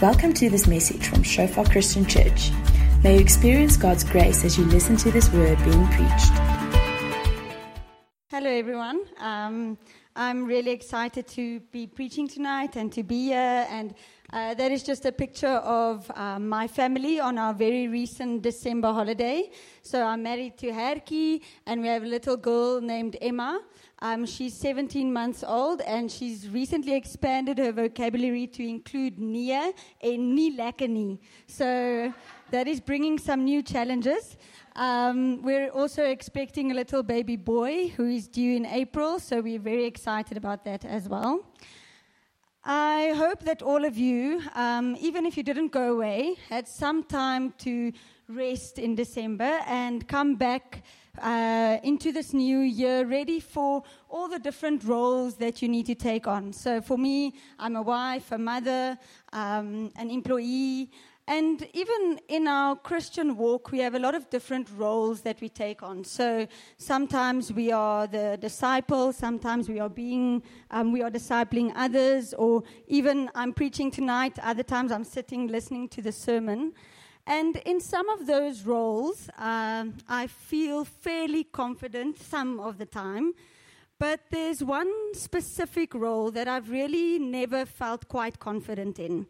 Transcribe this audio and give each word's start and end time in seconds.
Welcome 0.00 0.32
to 0.34 0.48
this 0.48 0.68
message 0.68 1.08
from 1.08 1.24
Shofar 1.24 1.64
Christian 1.64 2.06
Church. 2.06 2.52
May 3.02 3.14
you 3.14 3.20
experience 3.20 3.76
God's 3.76 4.04
grace 4.04 4.44
as 4.44 4.56
you 4.56 4.64
listen 4.66 4.96
to 4.98 5.10
this 5.10 5.28
word 5.32 5.58
being 5.64 5.88
preached. 5.88 6.30
Hello, 8.30 8.48
everyone. 8.48 9.00
Um, 9.18 9.76
I'm 10.14 10.44
really 10.44 10.70
excited 10.70 11.26
to 11.28 11.58
be 11.72 11.88
preaching 11.88 12.28
tonight 12.28 12.76
and 12.76 12.92
to 12.92 13.02
be 13.02 13.24
here. 13.24 13.66
And 13.68 13.92
uh, 14.32 14.54
that 14.54 14.70
is 14.70 14.84
just 14.84 15.04
a 15.04 15.10
picture 15.10 15.48
of 15.48 16.08
uh, 16.14 16.38
my 16.38 16.68
family 16.68 17.18
on 17.18 17.36
our 17.36 17.52
very 17.52 17.88
recent 17.88 18.42
December 18.42 18.92
holiday. 18.92 19.50
So 19.82 20.04
I'm 20.04 20.22
married 20.22 20.58
to 20.58 20.72
Herky, 20.72 21.42
and 21.66 21.82
we 21.82 21.88
have 21.88 22.04
a 22.04 22.06
little 22.06 22.36
girl 22.36 22.80
named 22.80 23.16
Emma. 23.20 23.60
Um, 24.00 24.26
she's 24.26 24.54
17 24.54 25.12
months 25.12 25.42
old 25.44 25.80
and 25.80 26.10
she's 26.10 26.48
recently 26.48 26.94
expanded 26.94 27.58
her 27.58 27.72
vocabulary 27.72 28.46
to 28.46 28.66
include 28.66 29.18
Nia 29.18 29.72
and 30.00 30.38
Nilakani. 30.38 31.18
So 31.48 32.14
that 32.52 32.68
is 32.68 32.80
bringing 32.80 33.18
some 33.18 33.44
new 33.44 33.60
challenges. 33.60 34.36
Um, 34.76 35.42
we're 35.42 35.70
also 35.70 36.04
expecting 36.04 36.70
a 36.70 36.74
little 36.74 37.02
baby 37.02 37.34
boy 37.34 37.88
who 37.88 38.06
is 38.06 38.28
due 38.28 38.54
in 38.54 38.66
April, 38.66 39.18
so 39.18 39.40
we're 39.40 39.58
very 39.58 39.86
excited 39.86 40.36
about 40.36 40.64
that 40.64 40.84
as 40.84 41.08
well. 41.08 41.44
I 42.64 43.14
hope 43.16 43.40
that 43.44 43.62
all 43.62 43.84
of 43.84 43.96
you, 43.96 44.42
um, 44.54 44.96
even 45.00 45.26
if 45.26 45.36
you 45.36 45.42
didn't 45.42 45.72
go 45.72 45.94
away, 45.94 46.36
had 46.48 46.68
some 46.68 47.02
time 47.02 47.54
to 47.58 47.92
rest 48.28 48.78
in 48.78 48.94
December 48.94 49.60
and 49.66 50.06
come 50.06 50.36
back 50.36 50.84
uh, 51.22 51.78
into 51.82 52.12
this 52.12 52.32
new 52.32 52.58
year 52.58 53.04
ready 53.04 53.40
for 53.40 53.82
all 54.08 54.28
the 54.28 54.38
different 54.38 54.84
roles 54.84 55.36
that 55.36 55.62
you 55.62 55.68
need 55.68 55.86
to 55.86 55.94
take 55.94 56.26
on. 56.26 56.52
So, 56.52 56.80
for 56.80 56.98
me, 56.98 57.34
I'm 57.58 57.76
a 57.76 57.82
wife, 57.82 58.32
a 58.32 58.38
mother, 58.38 58.98
um, 59.32 59.90
an 59.96 60.10
employee, 60.10 60.90
and 61.28 61.68
even 61.74 62.18
in 62.28 62.48
our 62.48 62.74
Christian 62.74 63.36
walk, 63.36 63.70
we 63.70 63.80
have 63.80 63.94
a 63.94 63.98
lot 63.98 64.14
of 64.14 64.30
different 64.30 64.66
roles 64.74 65.20
that 65.20 65.38
we 65.42 65.50
take 65.50 65.82
on. 65.82 66.02
So 66.02 66.48
sometimes 66.78 67.52
we 67.52 67.70
are 67.70 68.06
the 68.06 68.38
disciple, 68.40 69.12
sometimes 69.12 69.68
we 69.68 69.78
are 69.78 69.90
being, 69.90 70.42
um, 70.70 70.90
we 70.90 71.02
are 71.02 71.10
discipling 71.10 71.70
others, 71.76 72.32
or 72.32 72.62
even 72.86 73.30
I'm 73.34 73.52
preaching 73.52 73.90
tonight, 73.90 74.38
other 74.42 74.62
times 74.62 74.90
I'm 74.90 75.04
sitting 75.04 75.48
listening 75.48 75.90
to 75.90 76.00
the 76.00 76.12
sermon. 76.12 76.72
And 77.28 77.56
in 77.66 77.78
some 77.78 78.08
of 78.08 78.26
those 78.26 78.62
roles, 78.62 79.28
um, 79.36 79.98
I 80.08 80.28
feel 80.28 80.86
fairly 80.86 81.44
confident 81.44 82.18
some 82.18 82.58
of 82.58 82.78
the 82.78 82.86
time. 82.86 83.34
But 83.98 84.20
there's 84.30 84.64
one 84.64 84.90
specific 85.12 85.92
role 85.92 86.30
that 86.30 86.48
I've 86.48 86.70
really 86.70 87.18
never 87.18 87.66
felt 87.66 88.08
quite 88.08 88.38
confident 88.38 88.98
in. 88.98 89.26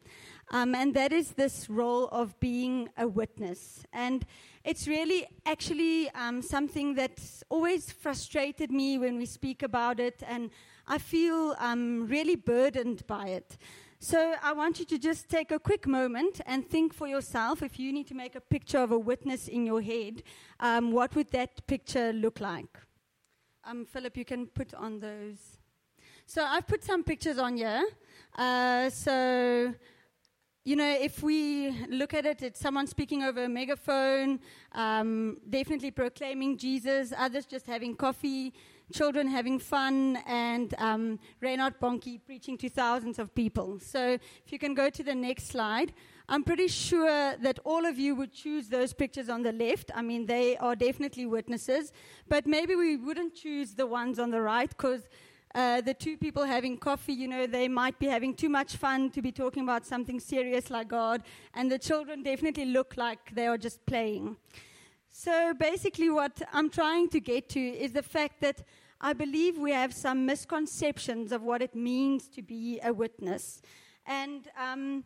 Um, 0.53 0.77
and 0.77 0.95
that 0.95 1.13
is 1.13 1.33
this 1.33 1.69
role 1.69 2.07
of 2.13 2.39
being 2.39 2.89
a 2.97 3.09
witness. 3.09 3.83
And 3.93 4.25
it's 4.63 4.87
really 4.87 5.27
actually 5.45 6.09
um, 6.11 6.41
something 6.41 6.95
that's 6.95 7.43
always 7.49 7.91
frustrated 7.91 8.71
me 8.71 8.99
when 8.99 9.17
we 9.17 9.27
speak 9.27 9.65
about 9.65 9.99
it. 9.99 10.23
And 10.25 10.51
I 10.87 10.99
feel 10.99 11.57
um, 11.59 12.07
really 12.07 12.37
burdened 12.37 13.05
by 13.09 13.27
it. 13.31 13.59
So 14.01 14.35
I 14.41 14.53
want 14.53 14.79
you 14.79 14.85
to 14.85 14.99
just 14.99 15.29
take 15.29 15.51
a 15.51 15.59
quick 15.59 15.85
moment 15.85 16.41
and 16.47 16.65
think 16.65 16.95
for 16.95 17.09
yourself 17.09 17.65
if 17.65 17.81
you 17.81 17.93
need 17.93 18.07
to 18.07 18.15
make 18.15 18.37
a 18.37 18.41
picture 18.41 18.79
of 18.79 18.93
a 18.93 18.99
witness 18.99 19.49
in 19.49 19.67
your 19.67 19.83
head, 19.83 20.23
um, 20.61 20.93
what 20.93 21.17
would 21.17 21.33
that 21.33 21.67
picture 21.67 22.13
look 22.13 22.39
like? 22.39 22.79
Um, 23.65 23.85
Philip, 23.85 24.17
you 24.17 24.25
can 24.25 24.47
put 24.47 24.73
on 24.73 25.01
those. 25.01 25.59
So 26.27 26.45
I've 26.45 26.69
put 26.69 26.85
some 26.85 27.03
pictures 27.03 27.39
on 27.39 27.57
here. 27.57 27.85
Uh, 28.37 28.89
so 28.89 29.75
you 30.65 30.77
know, 30.77 30.99
if 31.01 31.23
we 31.23 31.71
look 31.89 32.13
at 32.13 32.27
it, 32.27 32.43
it's 32.43 32.61
someone 32.61 32.87
speaking 32.87 33.23
over 33.23 33.45
a 33.45 33.49
megaphone, 33.49 34.39
um, 34.73 35.39
definitely 35.49 35.91
proclaiming 35.91 36.59
Jesus, 36.59 37.13
others 37.17 37.47
just 37.47 37.67
having 37.67 37.97
coffee, 37.97 38.53
children 38.93 39.27
having 39.29 39.59
fun, 39.59 40.19
and 40.27 40.75
um, 40.79 41.19
Reinhard 41.41 41.79
Bonnke 41.81 42.21
preaching 42.25 42.57
to 42.59 42.69
thousands 42.69 43.19
of 43.19 43.35
people. 43.35 43.79
So 43.81 44.19
if 44.45 44.53
you 44.53 44.59
can 44.59 44.75
go 44.75 44.91
to 44.91 45.03
the 45.03 45.15
next 45.15 45.49
slide. 45.49 45.93
I'm 46.31 46.45
pretty 46.45 46.69
sure 46.69 47.37
that 47.39 47.59
all 47.65 47.87
of 47.87 47.99
you 47.99 48.15
would 48.15 48.35
choose 48.35 48.69
those 48.69 48.93
pictures 48.93 49.31
on 49.31 49.43
the 49.43 49.53
left. 49.53 49.91
I 49.95 50.03
mean, 50.03 50.27
they 50.27 50.59
are 50.59 50.77
definitely 50.77 51.25
witnesses, 51.25 51.91
but 52.29 52.47
maybe 52.47 52.77
we 52.77 52.99
wouldn't 52.99 53.35
choose 53.35 53.73
the 53.73 53.87
ones 53.87 54.19
on 54.19 54.31
the 54.31 54.43
right 54.43 54.69
because 54.69 55.09
uh, 55.55 55.81
the 55.81 55.95
two 55.95 56.19
people 56.19 56.45
having 56.45 56.77
coffee, 56.77 57.15
you 57.15 57.29
know, 57.29 57.47
they 57.47 57.67
might 57.67 57.99
be 57.99 58.07
having 58.07 58.35
too 58.35 58.51
much 58.51 58.77
fun 58.77 59.11
to 59.11 59.23
be 59.23 59.33
talking 59.33 59.63
about 59.63 59.87
something 59.87 60.21
serious 60.21 60.71
like 60.71 60.89
God, 60.89 61.23
and 61.55 61.73
the 61.73 61.79
children 61.79 62.23
definitely 62.23 62.67
look 62.67 62.99
like 62.99 63.35
they 63.35 63.47
are 63.47 63.57
just 63.57 63.85
playing. 63.87 64.37
So 65.11 65.55
basically, 65.55 66.11
what 66.11 66.41
I'm 66.53 66.71
trying 66.71 67.09
to 67.11 67.21
get 67.21 67.49
to 67.51 67.61
is 67.61 67.93
the 67.93 68.03
fact 68.03 68.41
that 68.41 68.63
I 69.01 69.13
believe 69.13 69.59
we 69.59 69.73
have 69.73 69.95
some 69.95 70.27
misconceptions 70.27 71.33
of 71.33 71.43
what 71.43 71.63
it 71.63 71.75
means 71.75 72.29
to 72.29 72.43
be 72.43 72.81
a 72.83 72.93
witness. 72.93 73.63
And 74.07 74.49
um, 74.57 75.05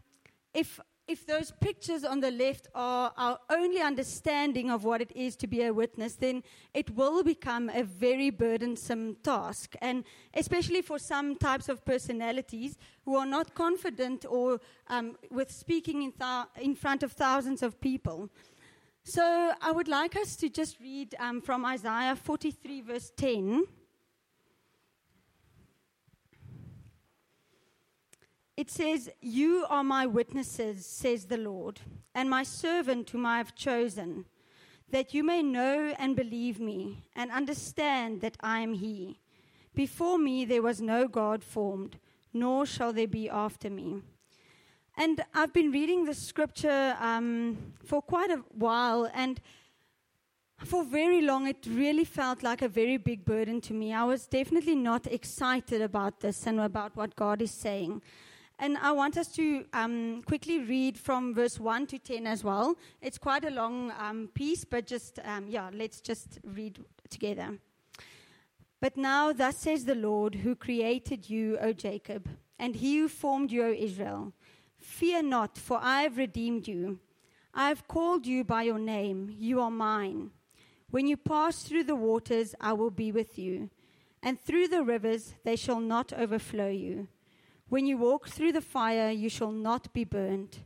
if 0.55 0.81
if 1.09 1.27
those 1.27 1.53
pictures 1.61 2.05
on 2.05 2.21
the 2.21 2.31
left 2.31 2.69
are 2.75 3.13
our 3.17 3.39
only 3.51 3.81
understanding 3.81 4.71
of 4.71 4.85
what 4.85 5.01
it 5.01 5.11
is 5.15 5.35
to 5.37 5.47
be 5.47 5.63
a 5.63 5.75
witness, 5.75 6.15
then 6.15 6.43
it 6.73 6.95
will 6.95 7.23
become 7.25 7.69
a 7.71 7.83
very 7.83 8.31
burdensome 8.31 9.17
task. 9.23 9.75
And 9.83 10.05
especially 10.33 10.81
for 10.81 10.99
some 10.99 11.37
types 11.37 11.69
of 11.69 11.85
personalities 11.85 12.79
who 13.05 13.17
are 13.17 13.27
not 13.27 13.55
confident 13.55 14.25
or 14.29 14.61
um, 14.89 15.17
with 15.31 15.51
speaking 15.51 16.03
in, 16.03 16.13
th- 16.13 16.47
in, 16.65 16.75
front 16.77 17.03
of 17.03 17.13
thousands 17.13 17.63
of 17.63 17.81
people. 17.81 18.31
So 19.05 19.53
I 19.61 19.73
would 19.73 19.89
like 19.89 20.15
us 20.17 20.37
to 20.37 20.49
just 20.49 20.79
read 20.81 21.15
um, 21.19 21.41
from 21.41 21.65
Isaiah 21.65 22.15
43, 22.15 22.83
verse 22.83 23.13
10. 23.17 23.65
It 28.57 28.71
says, 28.71 29.11
You 29.21 29.67
are 29.69 29.83
my 29.83 30.07
witnesses, 30.07 30.87
says 30.87 31.27
the 31.27 31.37
Lord, 31.37 31.81
and 32.15 32.31
my 32.31 32.45
servant 32.45 33.11
whom 33.11 33.27
I 33.27 33.39
have 33.39 33.57
chosen, 33.57 34.27
that 34.91 35.13
you 35.13 35.25
may 35.25 35.43
know 35.43 35.95
and 35.99 36.15
believe 36.15 36.61
me, 36.61 37.05
and 37.17 37.33
understand 37.33 38.21
that 38.21 38.37
I 38.41 38.61
am 38.61 38.75
He. 38.75 39.19
Before 39.75 40.19
me 40.19 40.45
there 40.45 40.63
was 40.63 40.81
no 40.81 41.09
God 41.09 41.43
formed, 41.43 41.99
nor 42.33 42.67
shall 42.67 42.93
there 42.93 43.09
be 43.09 43.29
after 43.29 43.69
me. 43.69 44.03
And 44.97 45.25
I've 45.33 45.53
been 45.53 45.71
reading 45.71 46.05
the 46.05 46.15
scripture 46.15 46.97
um, 47.01 47.57
for 47.85 48.03
quite 48.03 48.31
a 48.31 48.43
while, 48.51 49.11
and 49.15 49.41
for 50.59 50.85
very 50.85 51.23
long, 51.23 51.47
it 51.49 51.67
really 51.67 52.05
felt 52.05 52.43
like 52.43 52.63
a 52.63 52.69
very 52.69 52.99
big 52.99 53.25
burden 53.25 53.61
to 53.63 53.73
me. 53.73 53.93
I 53.95 54.05
was 54.05 54.27
definitely 54.27 54.75
not 54.75 55.07
excited 55.07 55.81
about 55.81 56.21
this 56.21 56.47
and 56.47 56.61
about 56.61 56.95
what 56.95 57.17
God 57.17 57.41
is 57.41 57.51
saying. 57.51 58.03
And 58.59 58.77
I 58.79 58.93
want 58.93 59.17
us 59.17 59.29
to 59.33 59.65
um, 59.73 60.23
quickly 60.25 60.61
read 60.61 60.99
from 60.99 61.35
verse 61.35 61.59
1 61.59 61.87
to 61.89 61.99
10 61.99 62.27
as 62.27 62.45
well. 62.45 62.77
It's 63.01 63.19
quite 63.19 63.45
a 63.45 63.51
long 63.51 63.93
um, 63.99 64.29
piece, 64.35 64.65
but 64.65 64.87
just, 64.87 65.19
um, 65.25 65.47
yeah, 65.49 65.71
let's 65.73 66.01
just 66.01 66.39
read 66.45 66.79
together. 67.09 67.59
But 68.81 68.97
now, 68.97 69.33
thus 69.33 69.57
says 69.57 69.85
the 69.85 69.95
Lord, 69.95 70.35
who 70.37 70.55
created 70.55 71.31
you, 71.31 71.59
O 71.61 71.73
Jacob, 71.73 72.29
and 72.59 72.77
he 72.77 72.99
who 72.99 73.09
formed 73.09 73.51
you, 73.51 73.65
O 73.65 73.73
Israel 73.73 74.33
Fear 74.83 75.23
not, 75.23 75.57
for 75.57 75.79
I 75.81 76.03
have 76.03 76.17
redeemed 76.17 76.67
you. 76.67 76.99
I 77.55 77.69
have 77.69 77.87
called 77.87 78.27
you 78.27 78.45
by 78.45 78.65
your 78.65 78.79
name. 78.79 79.35
You 79.39 79.61
are 79.61 79.71
mine. 79.71 80.31
When 80.91 81.07
you 81.07 81.17
pass 81.17 81.63
through 81.63 81.85
the 81.85 81.95
waters, 81.95 82.55
I 82.61 82.73
will 82.73 82.91
be 82.91 83.13
with 83.13 83.39
you, 83.39 83.71
and 84.23 84.41
through 84.41 84.69
the 84.69 84.83
rivers, 84.83 85.35
they 85.45 85.57
shall 85.57 85.81
not 85.81 86.13
overflow 86.13 86.69
you. 86.69 87.09
When 87.69 87.87
you 87.87 87.97
walk 87.97 88.29
through 88.29 88.53
the 88.53 88.61
fire, 88.61 89.11
you 89.11 89.29
shall 89.29 89.53
not 89.53 89.93
be 89.95 90.05
burned, 90.05 90.59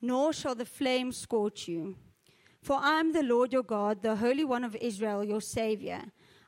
nor 0.00 0.32
shall 0.32 0.54
the 0.54 0.64
flame 0.64 1.10
scorch 1.10 1.66
you. 1.66 1.96
For 2.60 2.76
I 2.80 3.00
am 3.00 3.12
the 3.12 3.24
Lord 3.24 3.52
your 3.52 3.64
God, 3.64 4.02
the 4.02 4.16
Holy 4.16 4.44
One 4.44 4.62
of 4.62 4.76
Israel, 4.76 5.24
your 5.24 5.40
Savior. 5.40 6.02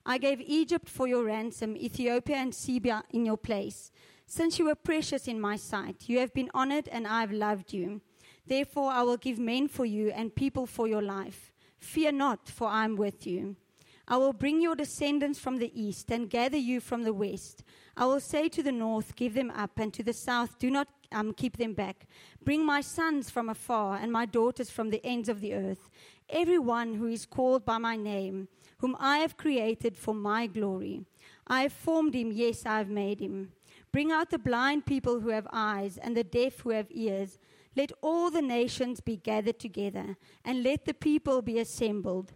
I 0.07 0.19
gave 0.19 0.41
Egypt 0.41 0.89
for 0.89 1.09
your 1.09 1.25
ransom, 1.25 1.77
Ethiopia 1.77 2.37
and 2.37 2.55
Seba 2.55 3.03
in 3.11 3.27
your 3.27 3.39
place. 3.39 3.91
Since 4.27 4.59
you 4.59 4.65
were 4.67 4.75
precious 4.75 5.29
in 5.29 5.41
my 5.41 5.57
sight, 5.57 6.09
you 6.09 6.19
have 6.19 6.35
been 6.35 6.51
honored, 6.55 6.89
and 6.89 7.07
I 7.07 7.21
have 7.21 7.33
loved 7.33 7.73
you. 7.73 8.01
Therefore, 8.47 8.91
I 8.91 9.03
will 9.03 9.17
give 9.17 9.39
men 9.39 9.69
for 9.69 9.85
you 9.85 10.11
and 10.11 10.35
people 10.35 10.67
for 10.67 10.87
your 10.87 11.03
life. 11.03 11.53
Fear 11.79 12.13
not, 12.13 12.49
for 12.49 12.69
I 12.69 12.85
am 12.85 12.97
with 12.97 13.27
you. 13.27 13.57
I 14.07 14.19
will 14.19 14.35
bring 14.35 14.61
your 14.61 14.75
descendants 14.75 15.39
from 15.39 15.57
the 15.57 15.73
east 15.75 16.11
and 16.11 16.29
gather 16.29 16.59
you 16.59 16.81
from 16.81 17.05
the 17.05 17.13
west. 17.15 17.63
I 17.97 18.05
will 18.05 18.21
say 18.21 18.49
to 18.51 18.63
the 18.63 18.73
north, 18.73 19.17
Give 19.17 19.35
them 19.35 19.51
up, 19.51 19.79
and 19.79 19.95
to 19.95 20.03
the 20.03 20.13
south, 20.13 20.59
Do 20.59 20.71
not 20.71 20.89
um, 21.11 21.33
keep 21.33 21.57
them 21.57 21.73
back. 21.73 22.07
Bring 22.43 22.67
my 22.67 22.81
sons 22.81 23.31
from 23.31 23.49
afar 23.49 23.97
and 23.97 24.13
my 24.13 24.27
daughters 24.27 24.69
from 24.69 24.91
the 24.91 25.05
ends 25.05 25.29
of 25.29 25.41
the 25.41 25.55
earth. 25.55 25.89
Everyone 26.29 26.95
who 26.95 27.07
is 27.07 27.25
called 27.25 27.65
by 27.65 27.79
my 27.79 27.97
name, 27.97 28.49
whom 28.79 28.97
I 28.99 29.19
have 29.19 29.37
created 29.37 29.97
for 29.97 30.15
my 30.15 30.47
glory. 30.47 31.05
I 31.47 31.63
have 31.63 31.73
formed 31.73 32.15
him, 32.15 32.33
yes, 32.33 32.67
I 32.67 32.79
have 32.79 32.91
made 32.91 33.21
him. 33.21 33.53
Bring 33.95 34.11
out 34.11 34.31
the 34.31 34.41
blind 34.41 34.87
people 34.87 35.21
who 35.21 35.29
have 35.29 35.47
eyes 35.53 35.99
and 35.99 36.17
the 36.17 36.25
deaf 36.25 36.59
who 36.59 36.71
have 36.71 36.89
ears. 36.91 37.39
Let 37.77 37.93
all 38.03 38.29
the 38.29 38.43
nations 38.43 39.01
be 39.01 39.17
gathered 39.17 39.61
together, 39.61 40.17
and 40.45 40.65
let 40.65 40.85
the 40.85 40.95
people 40.95 41.43
be 41.43 41.61
assembled. 41.61 42.33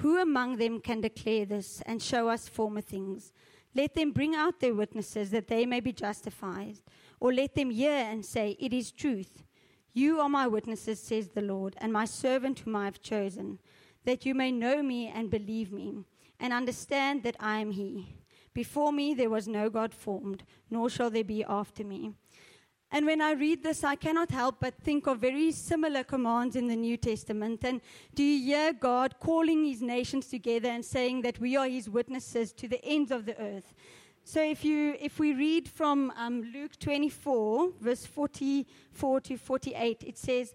Who 0.00 0.20
among 0.20 0.58
them 0.58 0.82
can 0.82 1.00
declare 1.00 1.46
this 1.46 1.80
and 1.86 2.02
show 2.02 2.28
us 2.28 2.46
former 2.46 2.82
things? 2.82 3.32
Let 3.74 3.94
them 3.94 4.12
bring 4.12 4.34
out 4.34 4.60
their 4.60 4.74
witnesses 4.74 5.30
that 5.30 5.48
they 5.48 5.64
may 5.64 5.80
be 5.80 5.94
justified, 5.94 6.80
or 7.20 7.32
let 7.32 7.54
them 7.54 7.70
hear 7.70 7.90
and 7.90 8.22
say, 8.22 8.58
It 8.60 8.74
is 8.74 8.92
truth. 8.92 9.42
You 9.94 10.20
are 10.20 10.28
my 10.28 10.46
witnesses, 10.46 11.00
says 11.00 11.28
the 11.28 11.40
Lord, 11.40 11.74
and 11.78 11.90
my 11.90 12.04
servant 12.04 12.58
whom 12.58 12.76
I 12.76 12.84
have 12.84 13.00
chosen, 13.00 13.60
that 14.04 14.26
you 14.26 14.34
may 14.34 14.52
know 14.52 14.82
me 14.82 15.08
and 15.08 15.30
believe 15.30 15.72
me, 15.72 16.04
and 16.38 16.52
understand 16.52 17.22
that 17.22 17.36
I 17.40 17.60
am 17.60 17.70
He. 17.70 18.17
Before 18.58 18.92
me 18.92 19.14
there 19.14 19.30
was 19.30 19.46
no 19.46 19.70
God 19.70 19.94
formed, 19.94 20.42
nor 20.68 20.90
shall 20.90 21.10
there 21.10 21.22
be 21.22 21.44
after 21.44 21.84
me. 21.84 22.14
And 22.90 23.06
when 23.06 23.20
I 23.20 23.34
read 23.34 23.62
this, 23.62 23.84
I 23.84 23.94
cannot 23.94 24.32
help 24.32 24.56
but 24.58 24.82
think 24.82 25.06
of 25.06 25.20
very 25.20 25.52
similar 25.52 26.02
commands 26.02 26.56
in 26.56 26.66
the 26.66 26.74
New 26.74 26.96
Testament. 26.96 27.62
And 27.62 27.80
do 28.16 28.24
you 28.24 28.44
hear 28.46 28.72
God 28.72 29.20
calling 29.20 29.64
his 29.64 29.80
nations 29.80 30.26
together 30.26 30.68
and 30.70 30.84
saying 30.84 31.22
that 31.22 31.38
we 31.38 31.56
are 31.56 31.68
his 31.68 31.88
witnesses 31.88 32.52
to 32.54 32.66
the 32.66 32.84
ends 32.84 33.12
of 33.12 33.26
the 33.26 33.40
earth? 33.40 33.72
So 34.24 34.42
if, 34.42 34.64
you, 34.64 34.96
if 34.98 35.20
we 35.20 35.34
read 35.34 35.68
from 35.68 36.12
um, 36.16 36.42
Luke 36.52 36.80
24, 36.80 37.74
verse 37.80 38.06
44 38.06 39.20
to 39.20 39.36
48, 39.36 40.02
it 40.04 40.18
says, 40.18 40.52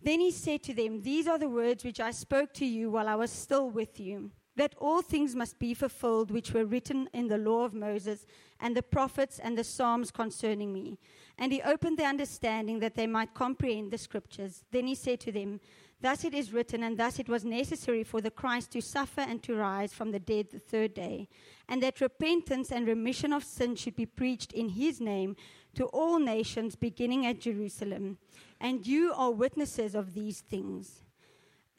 Then 0.00 0.20
he 0.20 0.30
said 0.30 0.62
to 0.62 0.74
them, 0.74 1.02
These 1.02 1.26
are 1.26 1.40
the 1.40 1.48
words 1.48 1.82
which 1.82 1.98
I 1.98 2.12
spoke 2.12 2.54
to 2.54 2.64
you 2.64 2.92
while 2.92 3.08
I 3.08 3.16
was 3.16 3.32
still 3.32 3.68
with 3.68 3.98
you 3.98 4.30
that 4.56 4.74
all 4.78 5.02
things 5.02 5.34
must 5.34 5.58
be 5.58 5.74
fulfilled 5.74 6.30
which 6.30 6.52
were 6.52 6.64
written 6.64 7.08
in 7.12 7.28
the 7.28 7.38
law 7.38 7.64
of 7.64 7.74
Moses 7.74 8.26
and 8.58 8.76
the 8.76 8.82
prophets 8.82 9.38
and 9.38 9.56
the 9.56 9.64
Psalms 9.64 10.10
concerning 10.10 10.72
me. 10.72 10.98
And 11.38 11.52
he 11.52 11.60
opened 11.62 11.98
their 11.98 12.08
understanding 12.08 12.80
that 12.80 12.94
they 12.94 13.06
might 13.06 13.34
comprehend 13.34 13.90
the 13.90 13.98
scriptures. 13.98 14.64
Then 14.72 14.86
he 14.86 14.94
said 14.94 15.20
to 15.20 15.32
them, 15.32 15.60
Thus 16.00 16.24
it 16.24 16.34
is 16.34 16.52
written, 16.52 16.82
and 16.82 16.98
thus 16.98 17.18
it 17.18 17.28
was 17.28 17.44
necessary 17.44 18.04
for 18.04 18.20
the 18.20 18.30
Christ 18.30 18.70
to 18.72 18.82
suffer 18.82 19.22
and 19.22 19.42
to 19.42 19.54
rise 19.54 19.94
from 19.94 20.10
the 20.10 20.18
dead 20.18 20.48
the 20.50 20.58
third 20.58 20.92
day, 20.92 21.28
and 21.68 21.82
that 21.82 22.02
repentance 22.02 22.70
and 22.70 22.86
remission 22.86 23.32
of 23.32 23.44
sin 23.44 23.76
should 23.76 23.96
be 23.96 24.04
preached 24.04 24.52
in 24.52 24.70
his 24.70 25.00
name 25.00 25.36
to 25.74 25.86
all 25.86 26.18
nations, 26.18 26.76
beginning 26.76 27.24
at 27.24 27.40
Jerusalem. 27.40 28.18
And 28.60 28.86
you 28.86 29.12
are 29.14 29.30
witnesses 29.30 29.94
of 29.94 30.12
these 30.12 30.40
things. 30.40 31.05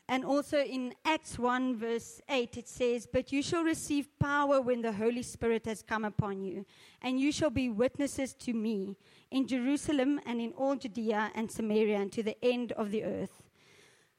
And 0.09 0.24
also 0.24 0.59
in 0.59 0.94
Acts 1.04 1.38
1, 1.38 1.75
verse 1.75 2.21
8, 2.30 2.57
it 2.57 2.69
says, 2.69 3.06
But 3.12 3.33
you 3.33 3.42
shall 3.42 3.63
receive 3.63 4.07
power 4.19 4.62
when 4.62 4.81
the 4.81 4.94
Holy 4.94 5.21
Spirit 5.21 5.65
has 5.65 5.81
come 5.81 6.06
upon 6.06 6.42
you, 6.42 6.65
and 7.01 7.19
you 7.19 7.31
shall 7.33 7.50
be 7.50 7.69
witnesses 7.69 8.33
to 8.36 8.54
me 8.54 8.95
in 9.31 9.48
Jerusalem 9.48 10.21
and 10.25 10.39
in 10.39 10.54
all 10.54 10.77
Judea 10.77 11.31
and 11.36 11.51
Samaria 11.51 11.98
and 11.98 12.12
to 12.13 12.24
the 12.24 12.38
end 12.44 12.71
of 12.74 12.92
the 12.92 13.04
earth. 13.04 13.44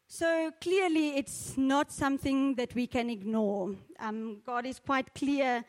So 0.07 0.51
clearly, 0.61 1.17
it's 1.17 1.57
not 1.57 1.91
something 1.91 2.55
that 2.57 2.75
we 2.75 2.87
can 2.87 3.09
ignore. 3.09 3.75
Um, 3.99 4.43
God 4.45 4.67
is 4.67 4.79
quite 4.79 5.15
clear 5.15 5.65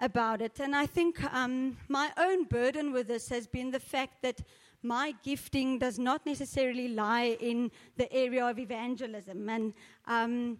about 0.00 0.40
it. 0.42 0.58
And 0.60 0.74
I 0.74 0.86
think 0.86 1.22
um, 1.32 1.76
my 1.88 2.10
own 2.16 2.44
burden 2.44 2.92
with 2.92 3.08
this 3.08 3.28
has 3.28 3.46
been 3.46 3.70
the 3.70 3.80
fact 3.80 4.22
that 4.22 4.40
my 4.82 5.14
gifting 5.22 5.78
does 5.78 5.98
not 5.98 6.24
necessarily 6.24 6.88
lie 6.88 7.36
in 7.40 7.70
the 7.96 8.10
area 8.12 8.46
of 8.46 8.58
evangelism. 8.58 9.48
And 9.48 9.74
um, 10.06 10.58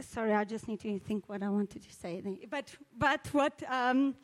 sorry, 0.00 0.32
I 0.32 0.44
just 0.44 0.68
need 0.68 0.80
to 0.80 0.98
think 1.00 1.28
what 1.28 1.42
I 1.42 1.48
wanted 1.48 1.82
to 1.82 1.92
say. 1.92 2.22
But, 2.48 2.74
but 2.96 3.26
what, 3.32 3.62
um, 3.68 4.14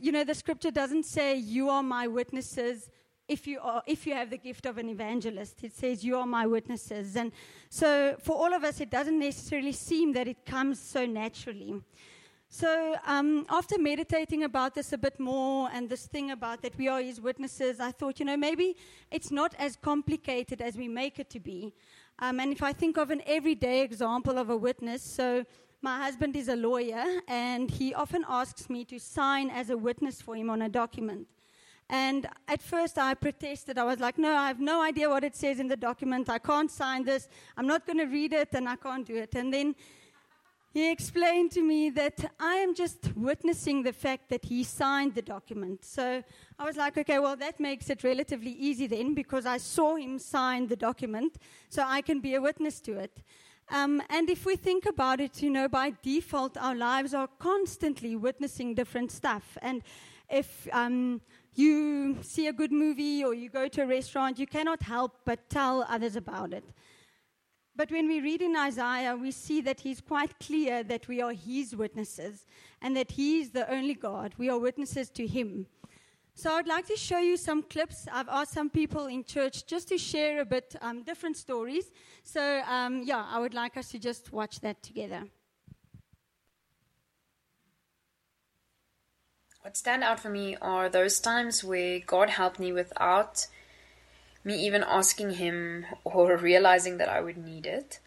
you 0.00 0.12
know, 0.12 0.24
the 0.24 0.34
scripture 0.34 0.70
doesn't 0.70 1.04
say, 1.04 1.36
You 1.36 1.68
are 1.68 1.82
my 1.82 2.06
witnesses. 2.06 2.90
If 3.28 3.46
you, 3.48 3.58
are, 3.60 3.82
if 3.86 4.06
you 4.06 4.14
have 4.14 4.30
the 4.30 4.38
gift 4.38 4.66
of 4.66 4.78
an 4.78 4.88
evangelist, 4.88 5.64
it 5.64 5.74
says, 5.74 6.04
You 6.04 6.16
are 6.16 6.26
my 6.26 6.46
witnesses. 6.46 7.16
And 7.16 7.32
so, 7.68 8.16
for 8.20 8.36
all 8.36 8.54
of 8.54 8.64
us, 8.64 8.80
it 8.80 8.90
doesn't 8.90 9.18
necessarily 9.18 9.72
seem 9.72 10.12
that 10.12 10.28
it 10.28 10.46
comes 10.46 10.80
so 10.80 11.04
naturally. 11.04 11.82
So, 12.48 12.96
um, 13.06 13.44
after 13.50 13.76
meditating 13.78 14.44
about 14.44 14.74
this 14.74 14.92
a 14.92 14.98
bit 14.98 15.18
more 15.18 15.68
and 15.72 15.88
this 15.88 16.06
thing 16.06 16.30
about 16.30 16.62
that 16.62 16.78
we 16.78 16.88
are 16.88 17.00
his 17.00 17.20
witnesses, 17.20 17.80
I 17.80 17.90
thought, 17.90 18.20
you 18.20 18.24
know, 18.24 18.36
maybe 18.36 18.76
it's 19.10 19.30
not 19.30 19.54
as 19.58 19.76
complicated 19.76 20.62
as 20.62 20.76
we 20.76 20.88
make 20.88 21.18
it 21.18 21.28
to 21.30 21.40
be. 21.40 21.74
Um, 22.18 22.40
and 22.40 22.52
if 22.52 22.62
I 22.62 22.72
think 22.72 22.96
of 22.96 23.10
an 23.10 23.22
everyday 23.26 23.82
example 23.82 24.38
of 24.38 24.48
a 24.48 24.56
witness, 24.56 25.02
so 25.02 25.44
my 25.82 25.98
husband 25.98 26.34
is 26.36 26.48
a 26.48 26.56
lawyer 26.56 27.04
and 27.28 27.70
he 27.70 27.92
often 27.92 28.24
asks 28.28 28.70
me 28.70 28.84
to 28.86 28.98
sign 28.98 29.50
as 29.50 29.68
a 29.68 29.76
witness 29.76 30.22
for 30.22 30.34
him 30.34 30.48
on 30.48 30.62
a 30.62 30.68
document. 30.68 31.26
And 31.88 32.26
at 32.48 32.62
first 32.62 32.98
I 32.98 33.14
protested. 33.14 33.78
I 33.78 33.84
was 33.84 34.00
like, 34.00 34.18
no, 34.18 34.34
I 34.34 34.48
have 34.48 34.60
no 34.60 34.82
idea 34.82 35.08
what 35.08 35.22
it 35.22 35.36
says 35.36 35.60
in 35.60 35.68
the 35.68 35.76
document. 35.76 36.28
I 36.28 36.38
can't 36.38 36.70
sign 36.70 37.04
this. 37.04 37.28
I'm 37.56 37.66
not 37.66 37.86
going 37.86 37.98
to 37.98 38.06
read 38.06 38.32
it 38.32 38.48
and 38.52 38.68
I 38.68 38.76
can't 38.76 39.06
do 39.06 39.16
it. 39.16 39.34
And 39.34 39.52
then 39.52 39.74
he 40.76 40.92
explained 40.92 41.50
to 41.50 41.62
me 41.62 41.88
that 41.88 42.32
I 42.38 42.56
am 42.56 42.74
just 42.74 43.16
witnessing 43.16 43.82
the 43.82 43.94
fact 43.94 44.28
that 44.28 44.44
he 44.44 44.62
signed 44.62 45.14
the 45.14 45.22
document. 45.22 45.82
So 45.86 46.22
I 46.58 46.64
was 46.66 46.76
like, 46.76 46.98
okay, 46.98 47.18
well, 47.18 47.34
that 47.36 47.58
makes 47.58 47.88
it 47.88 48.04
relatively 48.04 48.50
easy 48.50 48.86
then 48.86 49.14
because 49.14 49.46
I 49.46 49.56
saw 49.56 49.96
him 49.96 50.18
sign 50.18 50.66
the 50.66 50.76
document, 50.76 51.38
so 51.70 51.82
I 51.82 52.02
can 52.02 52.20
be 52.20 52.34
a 52.34 52.42
witness 52.42 52.82
to 52.82 52.98
it. 52.98 53.22
Um, 53.70 54.02
and 54.10 54.28
if 54.28 54.44
we 54.44 54.54
think 54.54 54.84
about 54.84 55.18
it, 55.18 55.40
you 55.40 55.48
know, 55.48 55.66
by 55.66 55.94
default, 56.02 56.58
our 56.58 56.74
lives 56.74 57.14
are 57.14 57.30
constantly 57.38 58.14
witnessing 58.14 58.74
different 58.74 59.10
stuff. 59.10 59.56
And 59.62 59.80
if 60.28 60.68
um, 60.72 61.22
you 61.54 62.18
see 62.20 62.48
a 62.48 62.52
good 62.52 62.70
movie 62.70 63.24
or 63.24 63.32
you 63.32 63.48
go 63.48 63.66
to 63.66 63.82
a 63.82 63.86
restaurant, 63.86 64.38
you 64.38 64.46
cannot 64.46 64.82
help 64.82 65.20
but 65.24 65.48
tell 65.48 65.86
others 65.88 66.16
about 66.16 66.52
it. 66.52 66.64
But 67.76 67.90
when 67.90 68.08
we 68.08 68.20
read 68.20 68.40
in 68.40 68.56
Isaiah, 68.56 69.14
we 69.14 69.30
see 69.30 69.60
that 69.60 69.80
he's 69.80 70.00
quite 70.00 70.38
clear 70.40 70.82
that 70.84 71.08
we 71.08 71.20
are 71.20 71.32
his 71.32 71.76
witnesses 71.76 72.46
and 72.80 72.96
that 72.96 73.10
he 73.10 73.40
is 73.40 73.50
the 73.50 73.70
only 73.70 73.94
God. 73.94 74.34
We 74.38 74.48
are 74.48 74.58
witnesses 74.58 75.10
to 75.10 75.26
him. 75.26 75.66
So 76.34 76.52
I'd 76.54 76.66
like 76.66 76.86
to 76.86 76.96
show 76.96 77.18
you 77.18 77.36
some 77.36 77.62
clips. 77.62 78.08
I've 78.10 78.28
asked 78.28 78.52
some 78.52 78.70
people 78.70 79.06
in 79.06 79.24
church 79.24 79.66
just 79.66 79.88
to 79.88 79.98
share 79.98 80.40
a 80.40 80.44
bit 80.44 80.74
um, 80.80 81.02
different 81.02 81.36
stories. 81.36 81.90
So 82.24 82.62
um, 82.66 83.02
yeah, 83.04 83.26
I 83.30 83.38
would 83.38 83.54
like 83.54 83.76
us 83.76 83.90
to 83.90 83.98
just 83.98 84.32
watch 84.32 84.60
that 84.60 84.82
together. 84.82 85.24
What 89.60 89.76
stand 89.76 90.04
out 90.04 90.20
for 90.20 90.30
me 90.30 90.56
are 90.62 90.88
those 90.88 91.20
times 91.20 91.64
where 91.64 91.98
God 91.98 92.30
helped 92.30 92.58
me 92.58 92.72
without 92.72 93.46
me 94.46 94.54
even 94.64 94.84
asking 94.84 95.32
him 95.32 95.84
or 96.04 96.36
realizing 96.36 96.98
that 96.98 97.08
I 97.08 97.20
would 97.20 97.36
need 97.36 97.66
it. 97.66 97.98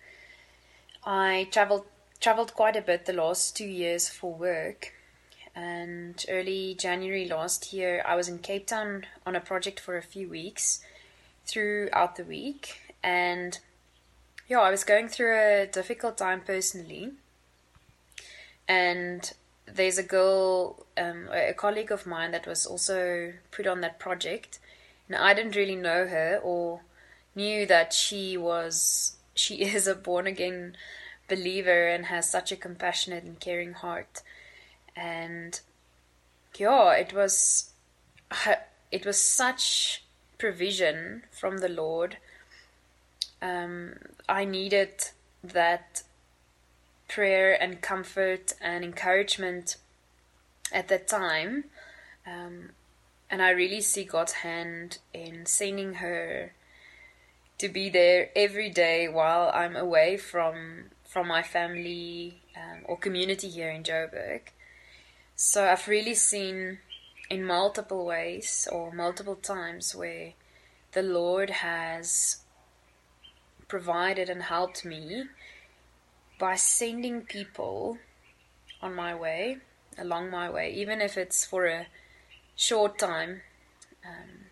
I 1.05 1.49
traveled 1.51 1.85
traveled 2.21 2.53
quite 2.53 2.75
a 2.75 2.81
bit 2.81 3.05
the 3.05 3.13
last 3.13 3.55
two 3.55 3.67
years 3.67 4.09
for 4.09 4.33
work, 4.33 4.93
and 5.53 6.25
early 6.29 6.75
January 6.75 7.27
last 7.27 7.73
year 7.73 8.01
I 8.05 8.15
was 8.15 8.29
in 8.29 8.39
Cape 8.39 8.67
Town 8.67 9.05
on 9.25 9.35
a 9.35 9.41
project 9.41 9.79
for 9.79 9.97
a 9.97 10.01
few 10.01 10.29
weeks 10.29 10.81
throughout 11.45 12.15
the 12.15 12.23
week, 12.23 12.95
and 13.03 13.59
yeah, 14.47 14.61
I 14.61 14.71
was 14.71 14.83
going 14.85 15.09
through 15.09 15.35
a 15.35 15.67
difficult 15.67 16.17
time 16.17 16.41
personally, 16.41 17.11
and 18.67 19.31
there's 19.65 19.97
a 19.97 20.03
girl, 20.03 20.85
um, 20.97 21.27
a 21.31 21.53
colleague 21.53 21.91
of 21.91 22.05
mine 22.05 22.31
that 22.31 22.47
was 22.47 22.65
also 22.65 23.33
put 23.51 23.67
on 23.67 23.81
that 23.81 23.99
project 23.99 24.59
now, 25.09 25.23
I 25.23 25.33
didn't 25.33 25.55
really 25.55 25.75
know 25.75 26.07
her 26.07 26.39
or 26.41 26.81
knew 27.35 27.65
that 27.65 27.93
she 27.93 28.37
was 28.37 29.17
she 29.33 29.55
is 29.61 29.87
a 29.87 29.95
born 29.95 30.27
again 30.27 30.77
believer 31.27 31.87
and 31.87 32.05
has 32.05 32.29
such 32.29 32.51
a 32.51 32.55
compassionate 32.55 33.23
and 33.23 33.39
caring 33.39 33.73
heart. 33.73 34.21
And 34.95 35.59
yeah, 36.57 36.93
it 36.93 37.13
was 37.13 37.71
it 38.91 39.05
was 39.05 39.19
such 39.19 40.03
provision 40.37 41.23
from 41.31 41.57
the 41.57 41.69
Lord. 41.69 42.17
Um, 43.41 43.95
I 44.27 44.45
needed 44.45 45.09
that 45.43 46.03
prayer 47.07 47.59
and 47.61 47.81
comfort 47.81 48.53
and 48.61 48.83
encouragement 48.83 49.77
at 50.71 50.87
that 50.89 51.07
time. 51.07 51.65
Um, 52.27 52.71
and 53.29 53.41
I 53.41 53.51
really 53.51 53.81
see 53.81 54.03
God's 54.03 54.33
hand 54.33 54.99
in 55.13 55.45
sending 55.45 55.95
her 55.95 56.53
to 57.59 57.69
be 57.69 57.89
there 57.89 58.29
every 58.35 58.69
day 58.69 59.07
while 59.07 59.51
I'm 59.53 59.75
away 59.75 60.17
from 60.17 60.85
from 61.03 61.27
my 61.27 61.41
family 61.41 62.41
um, 62.55 62.81
or 62.85 62.97
community 62.97 63.49
here 63.49 63.69
in 63.69 63.83
Joburg. 63.83 64.41
So 65.35 65.65
I've 65.65 65.87
really 65.87 66.13
seen 66.13 66.79
in 67.29 67.43
multiple 67.43 68.05
ways 68.05 68.67
or 68.71 68.91
multiple 68.91 69.35
times 69.35 69.95
where 69.95 70.33
the 70.91 71.01
Lord 71.01 71.49
has 71.49 72.41
provided 73.67 74.29
and 74.29 74.43
helped 74.43 74.85
me 74.85 75.23
by 76.39 76.55
sending 76.55 77.21
people 77.21 77.97
on 78.81 78.95
my 78.95 79.13
way, 79.13 79.57
along 79.97 80.29
my 80.29 80.49
way, 80.49 80.71
even 80.73 81.01
if 81.01 81.17
it's 81.17 81.45
for 81.45 81.65
a 81.65 81.87
short 82.59 82.99
time. 82.99 83.41
Um, 84.05 84.45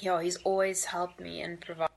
yeah, 0.00 0.22
he's 0.22 0.36
always 0.38 0.86
helped 0.86 1.20
me 1.20 1.42
and 1.42 1.60
provided. 1.60 1.92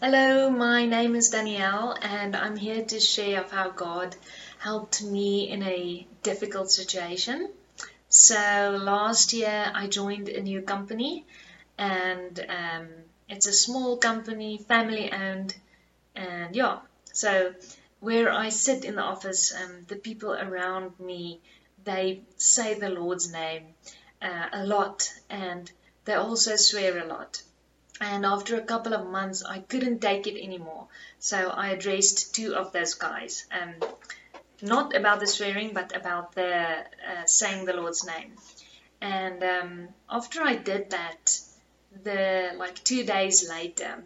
Hello, 0.00 0.50
my 0.50 0.86
name 0.86 1.14
is 1.14 1.30
Danielle, 1.30 1.96
and 2.02 2.34
I'm 2.34 2.56
here 2.56 2.84
to 2.84 2.98
share 2.98 3.42
of 3.42 3.52
how 3.52 3.70
God 3.70 4.16
helped 4.58 5.02
me 5.02 5.48
in 5.48 5.62
a 5.62 6.04
difficult 6.24 6.70
situation. 6.70 7.50
So 8.08 8.76
last 8.82 9.32
year 9.32 9.70
I 9.72 9.86
joined 9.86 10.28
a 10.28 10.42
new 10.42 10.62
company, 10.62 11.24
and 11.78 12.44
um, 12.48 12.88
it's 13.28 13.46
a 13.46 13.52
small 13.52 13.98
company, 13.98 14.58
family 14.58 15.12
owned, 15.12 15.54
and 16.16 16.56
yeah. 16.56 16.78
So 17.12 17.54
where 18.00 18.32
I 18.32 18.48
sit 18.48 18.84
in 18.84 18.96
the 18.96 19.02
office, 19.02 19.54
um, 19.54 19.84
the 19.86 19.96
people 19.96 20.32
around 20.32 20.98
me 20.98 21.40
they 21.84 22.20
say 22.36 22.74
the 22.74 22.90
Lord's 22.90 23.32
name 23.32 23.74
uh, 24.22 24.46
a 24.52 24.66
lot, 24.66 25.12
and 25.28 25.70
they 26.04 26.14
also 26.14 26.56
swear 26.56 26.98
a 26.98 27.06
lot. 27.06 27.42
And 28.00 28.24
after 28.24 28.56
a 28.56 28.62
couple 28.62 28.94
of 28.94 29.06
months, 29.06 29.44
I 29.44 29.58
couldn't 29.58 30.00
take 30.00 30.26
it 30.26 30.42
anymore. 30.42 30.88
So 31.18 31.50
I 31.50 31.70
addressed 31.70 32.34
two 32.34 32.54
of 32.54 32.72
those 32.72 32.94
guys. 32.94 33.44
Um, 33.52 33.74
not 34.62 34.96
about 34.96 35.20
the 35.20 35.26
swearing, 35.26 35.72
but 35.74 35.94
about 35.94 36.34
the 36.34 36.78
uh, 36.78 37.26
saying 37.26 37.66
the 37.66 37.74
Lord's 37.74 38.04
name. 38.04 38.32
And 39.00 39.42
um, 39.42 39.88
after 40.08 40.42
I 40.42 40.56
did 40.56 40.90
that, 40.90 41.40
the 42.02 42.52
like 42.56 42.82
two 42.84 43.04
days 43.04 43.48
later, 43.48 44.04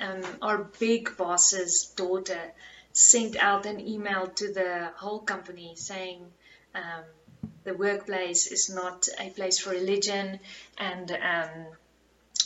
um, 0.00 0.22
our 0.40 0.64
big 0.78 1.16
boss's 1.16 1.86
daughter 1.96 2.52
sent 2.92 3.36
out 3.36 3.66
an 3.66 3.80
email 3.80 4.26
to 4.28 4.52
the 4.52 4.90
whole 4.96 5.20
company 5.20 5.74
saying 5.76 6.24
um, 6.74 7.04
the 7.64 7.74
workplace 7.74 8.46
is 8.46 8.70
not 8.70 9.08
a 9.18 9.30
place 9.30 9.58
for 9.58 9.70
religion 9.70 10.40
and 10.78 11.10
um, 11.10 11.66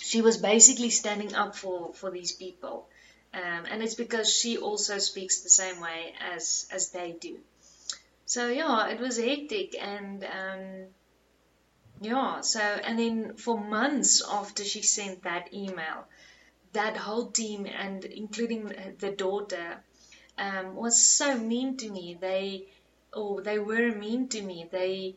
she 0.01 0.21
was 0.23 0.37
basically 0.37 0.91
standing 0.91 1.35
up 1.35 1.57
for, 1.57 1.93
for 1.95 2.11
these 2.11 2.33
people. 2.33 2.89
Um, 3.35 3.67
and 3.71 3.83
it's 3.83 3.95
because 3.95 4.33
she 4.33 4.57
also 4.59 4.99
speaks 4.99 5.41
the 5.41 5.49
same 5.49 5.81
way 5.81 6.15
as, 6.21 6.67
as 6.73 6.91
they 6.91 7.13
do. 7.13 7.39
So 8.25 8.49
yeah, 8.49 8.89
it 8.89 9.01
was 9.01 9.19
hectic 9.19 9.77
and 9.81 10.25
um, 10.25 10.87
yeah, 12.01 12.41
so 12.41 12.61
and 12.61 12.99
then 12.99 13.37
for 13.37 13.59
months 13.59 14.23
after 14.29 14.65
she 14.65 14.83
sent 14.83 15.23
that 15.23 15.55
email, 15.55 16.07
that 16.73 16.97
whole 16.97 17.31
team 17.31 17.67
and 17.67 18.05
including 18.05 18.73
the 18.99 19.11
daughter 19.11 19.83
um, 20.37 20.75
was 20.75 21.03
so 21.03 21.39
mean 21.39 21.77
to 21.79 21.91
me. 21.91 22.19
They 22.21 22.67
or 23.13 23.43
they 23.43 23.59
were 23.59 23.91
mean 23.93 24.29
to 24.29 24.43
me. 24.43 24.69
They 24.71 25.17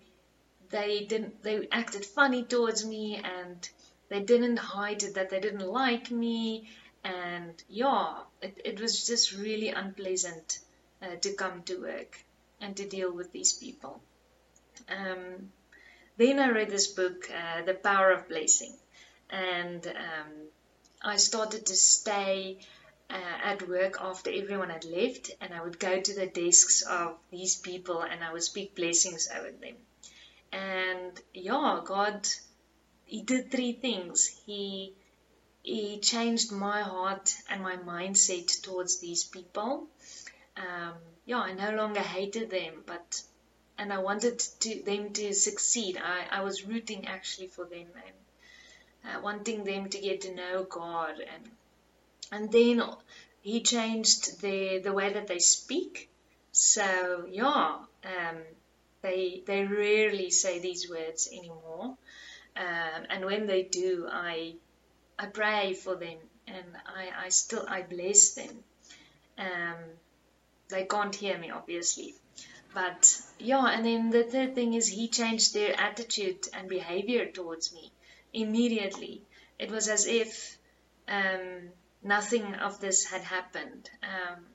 they 0.69 1.05
didn't 1.05 1.41
they 1.43 1.67
acted 1.72 2.05
funny 2.05 2.43
towards 2.43 2.86
me 2.86 3.22
and 3.24 3.69
they 4.10 4.22
didn't 4.22 4.58
hide 4.58 5.01
that 5.01 5.29
they 5.29 5.39
didn't 5.39 5.67
like 5.67 6.12
me. 6.12 6.69
And 7.03 7.62
yeah 7.69 8.19
it, 8.41 8.60
it 8.63 8.81
was 8.81 9.08
just 9.08 9.34
really 9.34 9.69
unpleasant 9.69 10.60
uh, 11.01 11.15
to 11.22 11.34
come 11.34 11.63
to 11.63 11.77
work 11.77 12.24
and 12.62 12.75
to 12.77 12.88
deal 12.88 13.12
with 13.12 13.31
these 13.31 13.53
people. 13.53 14.01
Um, 14.89 15.51
then 16.17 16.39
i 16.39 16.50
read 16.50 16.69
this 16.69 16.88
book 16.88 17.31
uh, 17.31 17.63
the 17.63 17.74
power 17.74 18.12
of 18.12 18.27
blessing. 18.27 18.74
And 19.29 19.86
um, 19.88 20.31
i 21.01 21.15
started 21.17 21.65
to 21.67 21.75
stay 21.75 22.60
uh, 23.09 23.37
at 23.43 23.67
work 23.67 23.97
after 23.99 24.31
everyone 24.31 24.69
had 24.69 24.85
left 24.85 25.31
and 25.41 25.53
i 25.53 25.61
would 25.61 25.79
go 25.79 25.99
to 25.99 26.13
the 26.13 26.27
desks 26.27 26.81
of 26.83 27.17
these 27.31 27.55
people 27.55 28.01
and 28.01 28.23
i 28.23 28.31
would 28.31 28.43
speak 28.43 28.75
blessings 28.75 29.27
over 29.35 29.51
them 29.51 29.75
and 30.51 31.19
yeah 31.33 31.81
god 31.83 32.27
he 33.09 33.23
did 33.23 33.49
three 33.49 33.73
things. 33.73 34.27
He 34.45 34.93
he 35.63 35.99
changed 35.99 36.51
my 36.51 36.83
heart 36.83 37.35
and 37.49 37.63
my 37.63 37.75
mindset 37.75 38.61
towards 38.61 38.99
these 38.99 39.23
people. 39.23 39.87
Um, 40.55 40.93
yeah, 41.25 41.39
I 41.39 41.53
no 41.53 41.71
longer 41.71 42.01
hated 42.01 42.51
them, 42.51 42.83
but 42.85 43.23
and 43.79 43.91
I 43.91 43.97
wanted 43.97 44.39
to, 44.39 44.83
them 44.83 45.13
to 45.13 45.33
succeed. 45.33 45.97
I, 45.97 46.27
I 46.29 46.41
was 46.41 46.65
rooting 46.65 47.07
actually 47.07 47.47
for 47.47 47.65
them 47.65 47.87
and 48.05 48.17
uh, 49.05 49.21
wanting 49.21 49.63
them 49.63 49.89
to 49.89 49.99
get 49.99 50.21
to 50.21 50.35
know 50.35 50.63
God 50.63 51.19
and 51.19 51.51
and 52.31 52.51
then 52.51 52.81
he 53.41 53.62
changed 53.62 54.41
the 54.41 54.79
the 54.79 54.93
way 54.93 55.13
that 55.13 55.27
they 55.27 55.39
speak. 55.39 56.09
So 56.51 57.25
yeah, 57.29 57.79
um, 58.05 58.38
they 59.01 59.43
they 59.45 59.63
rarely 59.63 60.29
say 60.31 60.59
these 60.59 60.89
words 60.89 61.29
anymore. 61.31 61.98
Um, 62.55 63.05
and 63.09 63.25
when 63.25 63.48
they 63.48 63.63
do, 63.63 64.07
I 64.12 64.55
I 65.17 65.27
pray 65.27 65.74
for 65.74 65.95
them 65.95 66.17
and 66.48 66.65
I, 66.86 67.25
I 67.25 67.29
still 67.29 67.65
I 67.67 67.81
bless 67.81 68.33
them. 68.33 68.63
Um, 69.38 69.77
they 70.69 70.86
can't 70.86 71.15
hear 71.15 71.38
me 71.38 71.51
obviously, 71.51 72.15
but 72.74 73.21
yeah. 73.39 73.65
And 73.67 73.86
then 73.86 74.09
the 74.09 74.24
third 74.24 74.55
thing 74.55 74.74
is 74.74 74.88
he 74.88 75.07
changed 75.07 75.53
their 75.53 75.79
attitude 75.79 76.48
and 76.53 76.67
behavior 76.69 77.25
towards 77.31 77.74
me 77.74 77.91
immediately. 78.33 79.24
It 79.57 79.71
was 79.71 79.88
as 79.89 80.05
if 80.07 80.57
um, 81.07 81.71
nothing 82.03 82.56
of 82.56 82.79
this 82.79 83.06
had 83.06 83.22
happened. 83.22 83.89
Um, 84.03 84.46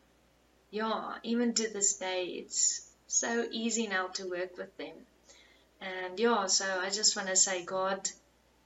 yeah, 0.70 1.14
even 1.22 1.54
to 1.54 1.72
this 1.72 1.96
day, 1.96 2.24
it's 2.24 2.90
so 3.06 3.46
easy 3.50 3.86
now 3.86 4.08
to 4.08 4.28
work 4.28 4.56
with 4.58 4.76
them. 4.76 4.94
And 5.80 6.18
yeah, 6.18 6.46
so 6.46 6.64
I 6.64 6.90
just 6.90 7.16
want 7.16 7.28
to 7.28 7.36
say 7.36 7.64
God 7.64 8.08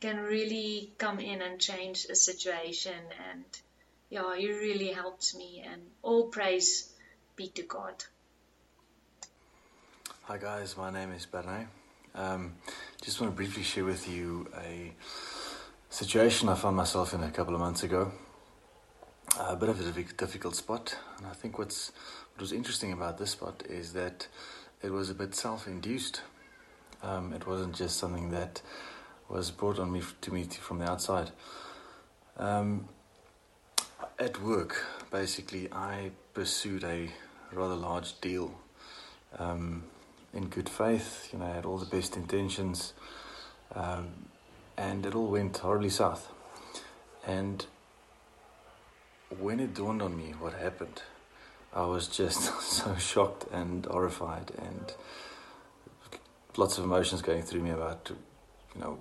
can 0.01 0.19
really 0.21 0.93
come 0.99 1.19
in 1.19 1.43
and 1.43 1.61
change 1.61 2.07
a 2.09 2.15
situation. 2.15 2.95
And 3.31 3.45
yeah, 4.11 4.37
He 4.37 4.51
really 4.51 4.93
helps 4.93 5.37
me. 5.37 5.65
And 5.71 5.83
all 6.03 6.29
praise 6.29 6.93
be 7.37 7.49
to 7.49 7.63
God. 7.63 8.05
Hi 10.23 10.37
guys, 10.37 10.77
my 10.77 10.91
name 10.91 11.13
is 11.13 11.27
Bernay. 11.27 11.67
Um, 12.15 12.55
just 13.01 13.21
want 13.21 13.33
to 13.33 13.37
briefly 13.37 13.63
share 13.63 13.85
with 13.85 14.09
you 14.09 14.47
a 14.59 14.93
situation 15.89 16.49
I 16.49 16.55
found 16.55 16.77
myself 16.77 17.15
in 17.15 17.23
a 17.23 17.31
couple 17.31 17.55
of 17.55 17.61
months 17.61 17.83
ago. 17.83 18.13
A 19.37 19.57
bit 19.57 19.69
of 19.69 19.81
a 19.81 20.03
difficult 20.03 20.57
spot, 20.57 20.97
and 21.19 21.27
I 21.27 21.33
think 21.33 21.59
what's 21.59 21.93
what 22.33 22.41
was 22.41 22.53
interesting 22.53 22.93
about 22.93 23.19
this 23.19 23.33
spot 23.33 23.63
is 23.69 23.93
that 23.93 24.27
it 24.83 24.91
was 24.91 25.11
a 25.11 25.15
bit 25.15 25.35
self-induced. 25.35 26.23
Um, 27.03 27.33
it 27.33 27.47
wasn't 27.47 27.75
just 27.75 27.99
something 27.99 28.31
that 28.31 28.63
was 29.29 29.51
brought 29.51 29.79
on 29.79 29.93
me 29.93 30.03
to 30.21 30.33
me 30.33 30.45
from 30.45 30.79
the 30.79 30.91
outside. 30.91 31.31
Um, 32.37 32.89
at 34.19 34.43
work, 34.43 34.85
basically, 35.11 35.73
I 35.73 36.11
pursued 36.35 36.85
a 36.85 37.11
rather 37.53 37.77
large 37.77 38.21
deal 38.21 38.59
um, 39.39 39.85
in 40.33 40.49
good 40.49 40.69
faith. 40.69 41.29
You 41.33 41.39
know, 41.39 41.47
I 41.47 41.51
had 41.51 41.65
all 41.65 41.79
the 41.79 41.87
best 41.87 42.17
intentions, 42.17 42.93
um, 43.75 44.09
and 44.77 45.07
it 45.07 45.15
all 45.15 45.29
went 45.29 45.59
horribly 45.59 45.91
south. 45.91 46.29
And 47.27 47.67
when 49.39 49.61
it 49.61 49.75
dawned 49.75 50.03
on 50.03 50.17
me 50.17 50.35
what 50.39 50.55
happened, 50.55 51.03
I 51.73 51.85
was 51.85 52.09
just 52.09 52.61
so 52.63 52.97
shocked 52.97 53.47
and 53.53 53.85
horrified 53.87 54.53
and 54.59 54.93
lots 56.57 56.79
of 56.79 56.85
emotions 56.85 57.23
going 57.23 57.43
through 57.43 57.61
me 57.61 57.71
about, 57.71 58.11
you 58.75 58.81
know, 58.81 58.99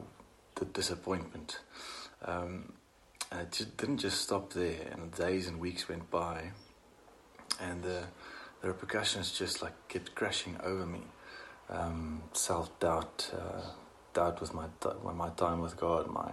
the 0.56 0.66
disappointment. 0.66 1.60
Um, 2.26 2.74
and 3.32 3.42
it 3.42 3.52
just 3.52 3.78
didn't 3.78 3.98
just 3.98 4.22
stop 4.22 4.54
there, 4.54 4.88
and 4.92 5.12
days 5.12 5.48
and 5.48 5.60
weeks 5.60 5.90
went 5.90 6.10
by, 6.10 6.52
and 7.60 7.84
the, 7.84 8.04
the 8.62 8.68
repercussions 8.70 9.32
just 9.38 9.62
like 9.62 9.74
kept 9.90 10.16
crashing 10.16 10.58
over 10.64 10.86
me. 10.86 11.02
Um, 11.70 12.24
Self 12.32 12.80
doubt, 12.80 13.30
uh, 13.34 13.62
doubt 14.14 14.40
with 14.40 14.54
my 14.54 14.68
my 15.14 15.30
time 15.32 15.60
with 15.60 15.76
God, 15.76 16.08
my 16.08 16.32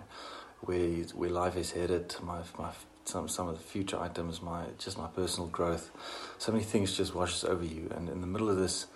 where 0.61 0.89
where 1.15 1.31
life 1.31 1.57
is 1.57 1.73
headed, 1.73 2.15
my 2.23 2.39
my 2.57 2.71
some 3.05 3.29
some 3.29 3.49
of 3.49 3.57
the 3.57 3.63
future 3.63 3.99
items, 4.01 4.41
my 4.43 4.65
just 4.79 4.99
my 4.99 5.09
personal 5.09 5.49
growth. 5.49 5.91
So 6.39 6.53
many 6.53 6.65
things 6.65 6.97
just 6.97 7.15
washes 7.15 7.45
over 7.45 7.65
you, 7.65 7.91
and 7.95 8.09
in 8.09 8.21
the 8.21 8.27
middle 8.27 8.51
of 8.51 8.57
this, 8.57 8.87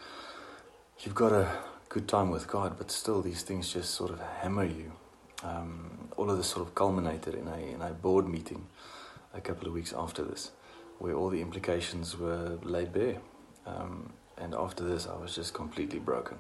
you've 1.01 1.15
got 1.15 1.33
a 1.33 1.49
good 1.89 2.09
time 2.09 2.31
with 2.31 2.47
God, 2.47 2.77
but 2.77 2.91
still 2.91 3.23
these 3.23 3.43
things 3.43 3.73
just 3.73 3.91
sort 3.93 4.11
of 4.11 4.21
hammer 4.21 4.65
you. 4.65 4.93
Um, 5.43 6.09
all 6.17 6.31
of 6.31 6.37
this 6.37 6.49
sort 6.49 6.67
of 6.67 6.75
culminated 6.75 7.35
in 7.35 7.47
a, 7.47 7.57
in 7.57 7.81
a 7.81 7.91
board 7.91 8.29
meeting 8.29 8.67
a 9.33 9.41
couple 9.41 9.69
of 9.69 9.75
weeks 9.75 9.93
after 9.93 10.25
this, 10.25 10.51
where 10.99 11.15
all 11.15 11.31
the 11.31 11.41
implications 11.41 12.19
were 12.19 12.59
laid 12.63 12.93
bare. 12.93 13.19
Um, 13.67 14.13
and 14.37 14.55
after 14.55 14.85
this, 14.85 15.07
I 15.07 15.17
was 15.17 15.35
just 15.35 15.55
completely 15.55 15.99
broken. 15.99 16.39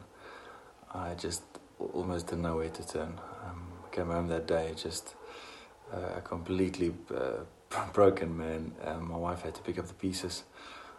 I 0.92 1.14
just 1.14 1.42
almost 1.78 2.26
didn't 2.26 2.42
know 2.42 2.56
where 2.56 2.68
to 2.68 2.86
turn. 2.86 3.20
Um, 3.44 3.68
came 3.90 4.06
home 4.06 4.28
that 4.28 4.46
day 4.46 4.72
just 4.76 5.14
uh, 5.92 6.20
completely 6.20 6.92
uh, 7.14 7.44
broken 7.92 8.36
man. 8.36 8.72
Um, 8.84 9.08
my 9.08 9.16
wife 9.16 9.42
had 9.42 9.54
to 9.54 9.62
pick 9.62 9.78
up 9.78 9.86
the 9.86 9.94
pieces 9.94 10.44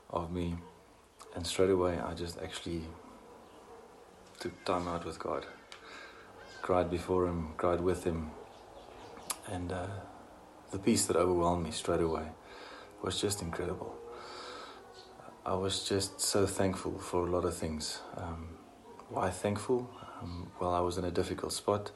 of 0.10 0.32
me, 0.32 0.56
and 1.36 1.46
straight 1.46 1.70
away 1.70 2.00
I 2.00 2.14
just 2.14 2.40
actually 2.42 2.84
took 4.40 4.64
time 4.66 4.88
out 4.88 5.06
with 5.06 5.20
God. 5.20 5.46
cried 6.62 6.92
before 6.92 7.26
him, 7.26 7.54
cried 7.58 7.82
with 7.82 8.04
him, 8.04 8.32
and 9.48 9.72
uh, 9.72 9.88
the 10.72 10.78
peace 10.78 11.06
that 11.08 11.16
overwhelmed 11.16 11.64
me 11.64 11.72
straight 11.72 12.02
away 12.02 12.28
was 13.02 13.20
just 13.20 13.42
incredible. 13.42 13.96
I 15.46 15.54
was 15.56 15.88
just 15.88 16.22
so 16.22 16.46
thankful 16.46 17.00
for 17.00 17.26
a 17.26 17.32
lot 17.32 17.46
of 17.46 17.56
things. 17.56 18.02
Um, 18.18 18.50
why 19.10 19.30
thankful? 19.30 19.90
Um, 20.22 20.52
well, 20.60 20.74
I 20.74 20.82
was 20.82 20.98
in 20.98 21.06
a 21.06 21.12
difficult 21.12 21.54
spot, 21.54 21.92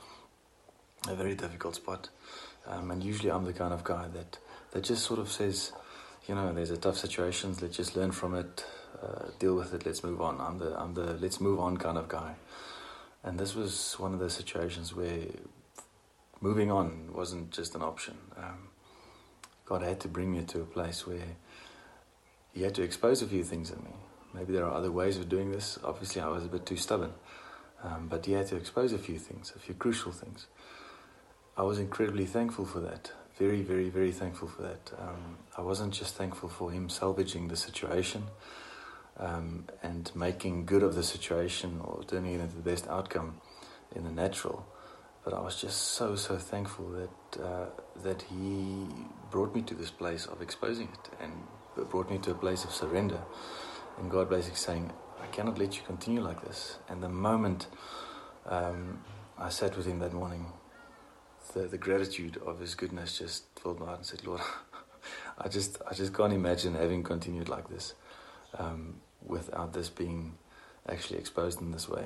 a 1.08 1.16
very 1.16 1.36
difficult 1.36 1.76
spot, 1.76 2.10
um, 2.66 2.90
and 2.90 3.04
usually 3.04 3.30
I'm 3.30 3.46
the 3.46 3.54
kind 3.54 3.74
of 3.74 3.84
guy 3.84 4.08
that 4.14 4.40
that 4.74 4.84
just 4.84 5.06
sort 5.06 5.20
of 5.20 5.32
says, 5.32 5.72
you 6.28 6.36
know, 6.36 6.52
there's 6.52 6.72
a 6.72 6.78
tough 6.78 6.98
situation. 6.98 7.56
Let's 7.62 7.78
just 7.78 7.96
learn 7.96 8.12
from 8.12 8.34
it, 8.36 8.66
uh, 9.02 9.30
deal 9.38 9.56
with 9.56 9.74
it. 9.74 9.86
Let's 9.86 10.04
move 10.04 10.20
on. 10.20 10.42
I'm 10.42 10.58
the 10.58 10.80
I'm 10.80 10.94
the 10.94 11.14
let's 11.14 11.40
move 11.40 11.60
on 11.60 11.78
kind 11.78 11.98
of 11.98 12.08
guy, 12.08 12.36
and 13.24 13.40
this 13.40 13.56
was 13.56 13.96
one 14.00 14.14
of 14.14 14.20
those 14.20 14.34
situations 14.34 14.94
where 14.96 15.28
moving 16.42 16.72
on 16.72 17.14
wasn't 17.14 17.52
just 17.52 17.76
an 17.76 17.82
option. 17.82 18.18
Um, 18.36 18.70
God 19.66 19.82
had 19.84 20.00
to 20.02 20.08
bring 20.08 20.34
me 20.34 20.44
to 20.44 20.62
a 20.62 20.66
place 20.66 21.06
where 21.08 21.38
He 22.52 22.64
had 22.64 22.76
to 22.76 22.82
expose 22.82 23.22
a 23.22 23.28
few 23.28 23.44
things 23.44 23.70
in 23.70 23.84
me. 23.84 23.94
Maybe 24.34 24.54
there 24.54 24.66
are 24.66 24.74
other 24.74 24.92
ways 24.92 25.18
of 25.18 25.30
doing 25.30 25.52
this. 25.52 25.78
Obviously, 25.84 26.22
I 26.22 26.28
was 26.28 26.44
a 26.44 26.48
bit 26.48 26.66
too 26.66 26.78
stubborn, 26.78 27.14
um, 27.84 28.08
but 28.10 28.26
He 28.26 28.34
had 28.34 28.48
to 28.48 28.56
expose 28.56 28.92
a 28.92 28.98
few 28.98 29.20
things, 29.20 29.54
a 29.56 29.60
few 29.60 29.76
crucial 29.76 30.12
things. 30.12 30.48
I 31.56 31.62
was 31.62 31.78
incredibly 31.78 32.26
thankful 32.26 32.66
for 32.66 32.80
that. 32.80 33.12
Very, 33.44 33.62
very, 33.62 33.90
very 33.90 34.14
thankful 34.14 34.48
for 34.48 34.62
that. 34.62 34.94
Um, 34.98 35.38
I 35.58 35.62
wasn't 35.62 35.94
just 35.94 36.16
thankful 36.16 36.48
for 36.48 36.72
Him 36.72 36.88
salvaging 36.88 37.50
the 37.50 37.58
situation 37.58 38.24
um, 39.18 39.66
and 39.82 40.10
making 40.16 40.66
good 40.66 40.82
of 40.82 40.96
the 40.96 41.04
situation 41.04 41.82
or 41.84 42.06
turning 42.08 42.36
it 42.36 42.40
into 42.40 42.56
the 42.56 42.62
best 42.62 42.88
outcome 42.88 43.42
in 43.94 44.06
the 44.06 44.12
natural. 44.12 44.66
But 45.26 45.34
I 45.34 45.42
was 45.42 45.60
just 45.60 45.78
so 45.98 46.16
so 46.16 46.38
thankful 46.38 46.88
that 47.00 47.44
uh, 47.44 47.66
that 48.06 48.22
He 48.22 48.88
brought 49.30 49.54
me 49.54 49.62
to 49.64 49.76
this 49.76 49.92
place 49.92 50.26
of 50.26 50.42
exposing 50.42 50.88
it 50.88 51.10
and 51.20 51.34
brought 51.90 52.10
me 52.10 52.20
to 52.20 52.32
a 52.32 52.36
place 52.46 52.64
of 52.64 52.72
surrender. 52.72 53.20
And 53.98 54.10
God 54.10 54.30
basically 54.30 54.64
saying, 54.70 54.94
"I 55.22 55.28
cannot 55.36 55.58
let 55.58 55.76
you 55.76 55.84
continue 55.86 56.22
like 56.22 56.42
this." 56.48 56.78
And 56.88 57.04
the 57.04 57.10
moment 57.10 57.68
um, 58.46 59.04
I 59.38 59.50
sat 59.50 59.76
with 59.76 59.86
Him 59.86 60.00
that 60.00 60.14
morning, 60.14 60.46
the, 61.54 61.68
the 61.68 61.78
gratitude 61.78 62.38
of 62.46 62.60
His 62.60 62.76
goodness 62.76 63.18
just 63.18 63.46
filled 63.60 63.80
my 63.80 63.88
heart 63.88 64.00
and 64.00 64.06
said, 64.06 64.26
"Lord, 64.26 64.42
I 65.38 65.48
just 65.48 65.82
I 65.90 65.94
just 65.94 66.14
can't 66.14 66.34
imagine 66.34 66.76
having 66.76 67.04
continued 67.04 67.50
like 67.50 67.70
this 67.70 67.94
um, 68.58 69.02
without 69.26 69.74
this 69.74 69.90
being 69.90 70.38
actually 70.88 71.20
exposed 71.20 71.62
in 71.62 71.72
this 71.72 71.88
way." 71.88 72.06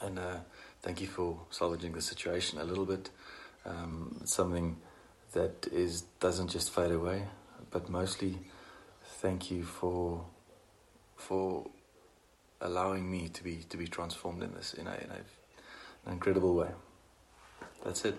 And 0.00 0.18
uh, 0.18 0.38
thank 0.82 1.00
you 1.00 1.06
for 1.06 1.40
salvaging 1.50 1.92
the 1.92 2.02
situation 2.02 2.58
a 2.58 2.64
little 2.64 2.84
bit. 2.84 3.10
Um, 3.64 4.20
something 4.24 4.76
that 5.32 5.66
is 5.72 6.02
doesn't 6.20 6.48
just 6.48 6.70
fade 6.70 6.92
away, 6.92 7.24
but 7.70 7.88
mostly 7.88 8.38
thank 9.04 9.50
you 9.50 9.64
for 9.64 10.24
for 11.16 11.66
allowing 12.60 13.10
me 13.10 13.28
to 13.28 13.42
be 13.42 13.56
to 13.68 13.76
be 13.76 13.86
transformed 13.86 14.42
in 14.42 14.54
this 14.54 14.74
in 14.74 14.86
a, 14.86 14.94
in 14.94 15.10
a 15.10 15.20
an 16.06 16.12
incredible 16.12 16.54
way. 16.54 16.68
That's 17.84 18.04
it. 18.04 18.14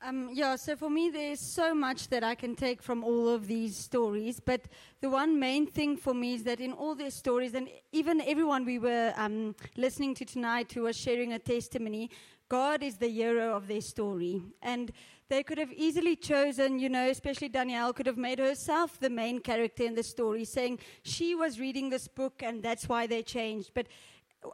Um, 0.00 0.30
yeah, 0.32 0.54
so 0.54 0.76
for 0.76 0.88
me, 0.88 1.10
there's 1.10 1.40
so 1.40 1.74
much 1.74 2.08
that 2.08 2.22
I 2.22 2.36
can 2.36 2.54
take 2.54 2.80
from 2.82 3.02
all 3.02 3.28
of 3.28 3.48
these 3.48 3.76
stories. 3.76 4.38
But 4.38 4.62
the 5.00 5.10
one 5.10 5.40
main 5.40 5.66
thing 5.66 5.96
for 5.96 6.14
me 6.14 6.34
is 6.34 6.44
that 6.44 6.60
in 6.60 6.72
all 6.72 6.94
these 6.94 7.14
stories, 7.14 7.54
and 7.54 7.68
even 7.90 8.20
everyone 8.20 8.64
we 8.64 8.78
were 8.78 9.12
um, 9.16 9.56
listening 9.76 10.14
to 10.14 10.24
tonight 10.24 10.72
who 10.72 10.82
was 10.82 10.96
sharing 10.96 11.32
a 11.32 11.38
testimony, 11.40 12.10
God 12.48 12.82
is 12.82 12.96
the 12.96 13.08
hero 13.08 13.56
of 13.56 13.66
their 13.66 13.80
story. 13.80 14.40
And 14.62 14.92
they 15.28 15.42
could 15.42 15.58
have 15.58 15.72
easily 15.72 16.16
chosen, 16.16 16.78
you 16.78 16.88
know, 16.88 17.10
especially 17.10 17.48
Danielle 17.48 17.92
could 17.92 18.06
have 18.06 18.16
made 18.16 18.38
herself 18.38 18.98
the 18.98 19.10
main 19.10 19.40
character 19.40 19.84
in 19.84 19.94
the 19.94 20.02
story, 20.02 20.44
saying 20.44 20.78
she 21.02 21.34
was 21.34 21.60
reading 21.60 21.90
this 21.90 22.08
book 22.08 22.42
and 22.42 22.62
that's 22.62 22.88
why 22.88 23.06
they 23.06 23.22
changed. 23.22 23.72
But 23.74 23.88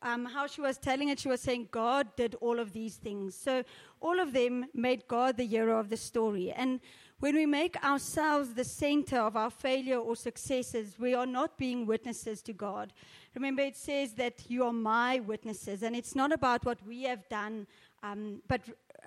um, 0.03 0.25
how 0.25 0.47
she 0.47 0.61
was 0.61 0.79
telling 0.79 1.09
it, 1.09 1.19
she 1.19 1.29
was 1.29 1.41
saying 1.41 1.69
God 1.71 2.09
did 2.17 2.35
all 2.41 2.59
of 2.59 2.73
these 2.73 2.97
things. 2.97 3.35
So 3.35 3.65
all 4.01 4.21
of 4.21 4.33
them 4.33 4.67
made 4.75 5.07
God 5.09 5.37
the 5.37 5.47
hero 5.47 5.79
of 5.79 5.89
the 5.89 5.97
story. 5.97 6.53
And 6.53 6.81
when 7.21 7.35
we 7.35 7.47
make 7.47 7.83
ourselves 7.85 8.55
the 8.55 8.65
center 8.65 9.19
of 9.19 9.37
our 9.37 9.51
failure 9.51 9.99
or 9.99 10.17
successes, 10.17 10.97
we 10.99 11.15
are 11.15 11.27
not 11.27 11.57
being 11.57 11.87
witnesses 11.87 12.43
to 12.43 12.53
God. 12.53 12.93
Remember, 13.35 13.63
it 13.63 13.77
says 13.77 14.15
that 14.15 14.51
you 14.51 14.65
are 14.65 14.73
my 14.73 15.21
witnesses, 15.21 15.83
and 15.83 15.97
it's 15.97 16.15
not 16.15 16.33
about 16.33 16.65
what 16.65 16.79
we 16.87 17.03
have 17.05 17.29
done, 17.29 17.67
um, 18.03 18.43
but 18.47 18.61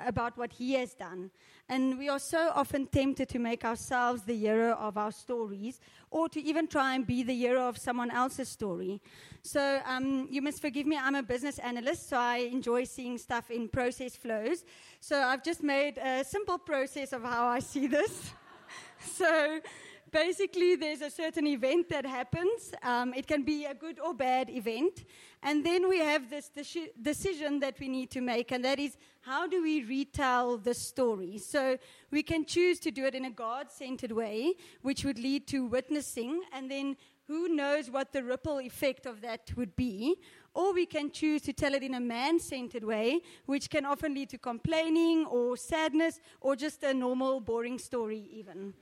about 0.06 0.38
what 0.38 0.54
He 0.54 0.74
has 0.74 0.94
done. 0.94 1.32
And 1.70 1.98
we 1.98 2.08
are 2.08 2.20
so 2.20 2.52
often 2.56 2.88
tempted 2.88 3.28
to 3.30 3.40
make 3.40 3.66
ourselves 3.66 4.24
the 4.24 4.36
hero 4.36 4.74
of 4.74 4.98
our 4.98 5.12
stories, 5.12 5.82
or 6.12 6.30
to 6.30 6.42
even 6.42 6.68
try 6.68 6.96
and 6.96 7.06
be 7.06 7.24
the 7.24 7.36
hero 7.36 7.68
of 7.68 7.78
someone 7.78 8.10
else's 8.10 8.48
story. 8.48 9.02
So 9.42 9.82
um, 9.86 10.28
you 10.32 10.42
must 10.42 10.62
forgive 10.62 10.88
me, 10.88 10.98
I'm 10.98 11.16
a 11.16 11.24
business 11.24 11.60
analyst, 11.60 12.10
so 12.10 12.18
I 12.18 12.38
enjoy 12.38 12.86
seeing 12.86 13.18
stuff 13.18 13.52
in 13.52 13.68
process 13.68 14.16
flows. 14.16 14.64
So 15.02 15.20
I've 15.20 15.44
just 15.44 15.62
made 15.62 15.98
a 15.98 16.24
simple 16.24 16.58
process 16.58 17.12
of 17.12 17.24
how 17.24 17.48
I 17.48 17.60
see 17.60 17.88
this. 17.88 18.32
so 19.00 19.60
basically, 20.12 20.76
there's 20.76 21.02
a 21.02 21.10
certain 21.10 21.48
event 21.48 21.90
that 21.90 22.06
happens. 22.06 22.74
Um, 22.82 23.14
it 23.14 23.28
can 23.28 23.44
be 23.44 23.66
a 23.66 23.74
good 23.74 24.00
or 24.00 24.14
bad 24.14 24.50
event. 24.50 25.04
And 25.44 25.66
then 25.66 25.88
we 25.88 26.00
have 26.00 26.30
this 26.30 26.50
de- 26.50 26.92
decision 27.02 27.60
that 27.60 27.80
we 27.80 27.88
need 27.88 28.10
to 28.12 28.22
make, 28.22 28.52
and 28.52 28.64
that 28.66 28.80
is 28.80 28.98
how 29.28 29.46
do 29.46 29.62
we 29.62 29.84
retell 29.84 30.58
the 30.58 30.74
story? 30.74 31.38
So 31.38 31.78
we 32.12 32.24
can 32.24 32.46
choose 32.46 32.80
to 32.80 32.92
do 32.92 33.04
it 33.04 33.14
in 33.14 33.26
a 33.26 33.30
God 33.30 33.70
centered 33.70 34.14
way, 34.14 34.54
which 34.82 35.04
would 35.04 35.20
lead 35.20 35.48
to 35.48 35.66
witnessing, 35.66 36.44
and 36.54 36.72
then 36.72 36.96
who 37.28 37.50
knows 37.50 37.92
what 37.92 38.14
the 38.14 38.24
ripple 38.24 38.62
effect 38.62 39.06
of 39.06 39.20
that 39.22 39.52
would 39.58 39.76
be. 39.76 40.16
Or 40.54 40.74
we 40.74 40.86
can 40.86 41.12
choose 41.12 41.42
to 41.42 41.52
tell 41.52 41.74
it 41.74 41.84
in 41.84 41.96
a 41.96 42.00
man 42.00 42.40
centered 42.40 42.86
way, 42.86 43.20
which 43.46 43.70
can 43.70 43.86
often 43.86 44.14
lead 44.14 44.30
to 44.30 44.38
complaining 44.38 45.26
or 45.26 45.58
sadness 45.58 46.22
or 46.40 46.56
just 46.56 46.82
a 46.84 46.94
normal, 46.94 47.42
boring 47.42 47.80
story, 47.80 48.30
even. 48.32 48.74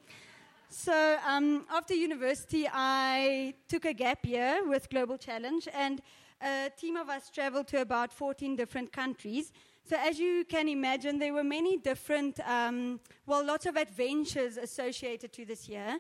So, 0.69 1.17
um, 1.25 1.65
after 1.71 1.95
university, 1.95 2.69
I 2.71 3.55
took 3.67 3.85
a 3.85 3.93
gap 3.93 4.23
year 4.25 4.61
with 4.67 4.89
Global 4.91 5.17
Challenge, 5.17 5.67
and 5.73 6.01
a 6.39 6.69
team 6.77 6.97
of 6.97 7.09
us 7.09 7.31
traveled 7.31 7.67
to 7.69 7.81
about 7.81 8.13
14 8.13 8.55
different 8.55 8.91
countries. 8.91 9.51
So, 9.87 9.95
as 9.97 10.17
you 10.17 10.45
can 10.45 10.67
imagine, 10.67 11.19
there 11.19 11.31
were 11.31 11.43
many 11.43 11.77
different, 11.77 12.39
um, 12.39 12.99
well, 13.27 13.45
lots 13.45 13.67
of 13.67 13.75
adventures 13.75 14.57
associated 14.57 15.31
to 15.33 15.45
this 15.45 15.69
year. 15.69 15.99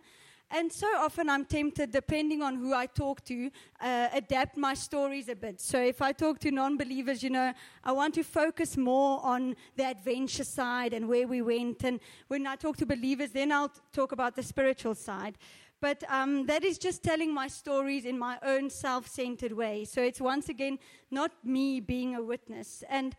And 0.49 0.71
so 0.73 0.87
often 0.97 1.29
I'm 1.29 1.45
tempted, 1.45 1.91
depending 1.91 2.41
on 2.41 2.55
who 2.55 2.73
I 2.73 2.87
talk 2.87 3.23
to, 3.25 3.51
uh, 3.79 4.09
adapt 4.11 4.57
my 4.57 4.73
stories 4.73 5.29
a 5.29 5.35
bit. 5.35 5.61
So 5.61 5.79
if 5.79 6.01
I 6.01 6.13
talk 6.13 6.39
to 6.39 6.51
non 6.51 6.77
believers, 6.77 7.21
you 7.21 7.29
know, 7.29 7.53
I 7.83 7.91
want 7.91 8.15
to 8.15 8.23
focus 8.23 8.75
more 8.75 9.23
on 9.23 9.55
the 9.75 9.85
adventure 9.85 10.43
side 10.45 10.93
and 10.93 11.07
where 11.07 11.27
we 11.27 11.43
went. 11.43 11.83
And 11.83 11.99
when 12.27 12.47
I 12.47 12.55
talk 12.55 12.77
to 12.77 12.87
believers, 12.87 13.31
then 13.31 13.51
I'll 13.51 13.71
talk 13.93 14.11
about 14.11 14.35
the 14.35 14.43
spiritual 14.43 14.95
side. 14.95 15.37
But 15.79 16.03
um, 16.09 16.47
that 16.47 16.63
is 16.63 16.79
just 16.79 17.03
telling 17.03 17.33
my 17.33 17.47
stories 17.47 18.05
in 18.05 18.17
my 18.17 18.39
own 18.41 18.69
self 18.71 19.07
centered 19.07 19.51
way. 19.51 19.85
So 19.85 20.01
it's 20.01 20.21
once 20.21 20.49
again 20.49 20.79
not 21.11 21.31
me 21.43 21.79
being 21.79 22.15
a 22.15 22.23
witness. 22.23 22.83
And 22.89 23.15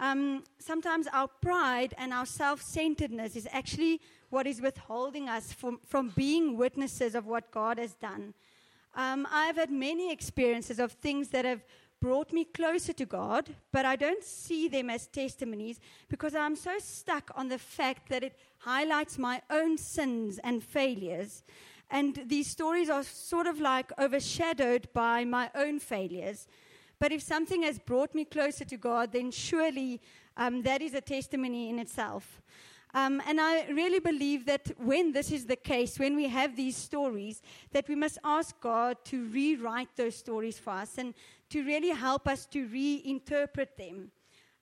um, 0.00 0.44
sometimes 0.58 1.06
our 1.12 1.28
pride 1.28 1.94
and 1.98 2.12
our 2.12 2.26
self 2.26 2.62
centeredness 2.62 3.36
is 3.36 3.46
actually 3.52 4.00
what 4.30 4.46
is 4.46 4.60
withholding 4.60 5.28
us 5.28 5.52
from, 5.52 5.78
from 5.86 6.08
being 6.16 6.56
witnesses 6.56 7.14
of 7.14 7.26
what 7.26 7.50
God 7.50 7.78
has 7.78 7.94
done. 7.94 8.34
Um, 8.96 9.28
I've 9.30 9.56
had 9.56 9.70
many 9.70 10.10
experiences 10.10 10.78
of 10.78 10.92
things 10.92 11.28
that 11.28 11.44
have 11.44 11.60
brought 12.00 12.32
me 12.32 12.44
closer 12.44 12.94
to 12.94 13.04
God, 13.04 13.54
but 13.72 13.84
I 13.84 13.94
don't 13.94 14.24
see 14.24 14.68
them 14.68 14.88
as 14.88 15.06
testimonies 15.06 15.78
because 16.08 16.34
I'm 16.34 16.56
so 16.56 16.78
stuck 16.78 17.30
on 17.34 17.48
the 17.48 17.58
fact 17.58 18.08
that 18.08 18.22
it 18.22 18.38
highlights 18.58 19.18
my 19.18 19.42
own 19.50 19.76
sins 19.76 20.40
and 20.42 20.64
failures. 20.64 21.44
And 21.90 22.22
these 22.26 22.46
stories 22.46 22.88
are 22.88 23.02
sort 23.02 23.46
of 23.46 23.60
like 23.60 23.92
overshadowed 23.98 24.88
by 24.94 25.24
my 25.24 25.50
own 25.54 25.78
failures. 25.78 26.46
But 27.00 27.12
if 27.12 27.22
something 27.22 27.62
has 27.62 27.78
brought 27.78 28.14
me 28.14 28.24
closer 28.24 28.64
to 28.66 28.76
God, 28.76 29.12
then 29.12 29.30
surely 29.30 30.00
um, 30.36 30.62
that 30.62 30.82
is 30.82 30.94
a 30.94 31.00
testimony 31.00 31.70
in 31.70 31.78
itself. 31.78 32.40
Um, 32.92 33.22
and 33.26 33.40
I 33.40 33.66
really 33.68 34.00
believe 34.00 34.46
that 34.46 34.72
when 34.76 35.12
this 35.12 35.30
is 35.30 35.46
the 35.46 35.56
case, 35.56 35.98
when 35.98 36.14
we 36.16 36.28
have 36.28 36.56
these 36.56 36.76
stories, 36.76 37.40
that 37.72 37.88
we 37.88 37.94
must 37.94 38.18
ask 38.24 38.60
God 38.60 38.96
to 39.06 39.26
rewrite 39.28 39.88
those 39.96 40.16
stories 40.16 40.58
for 40.58 40.70
us 40.70 40.98
and 40.98 41.14
to 41.50 41.64
really 41.64 41.90
help 41.90 42.28
us 42.28 42.46
to 42.46 42.66
reinterpret 42.68 43.76
them. 43.78 44.10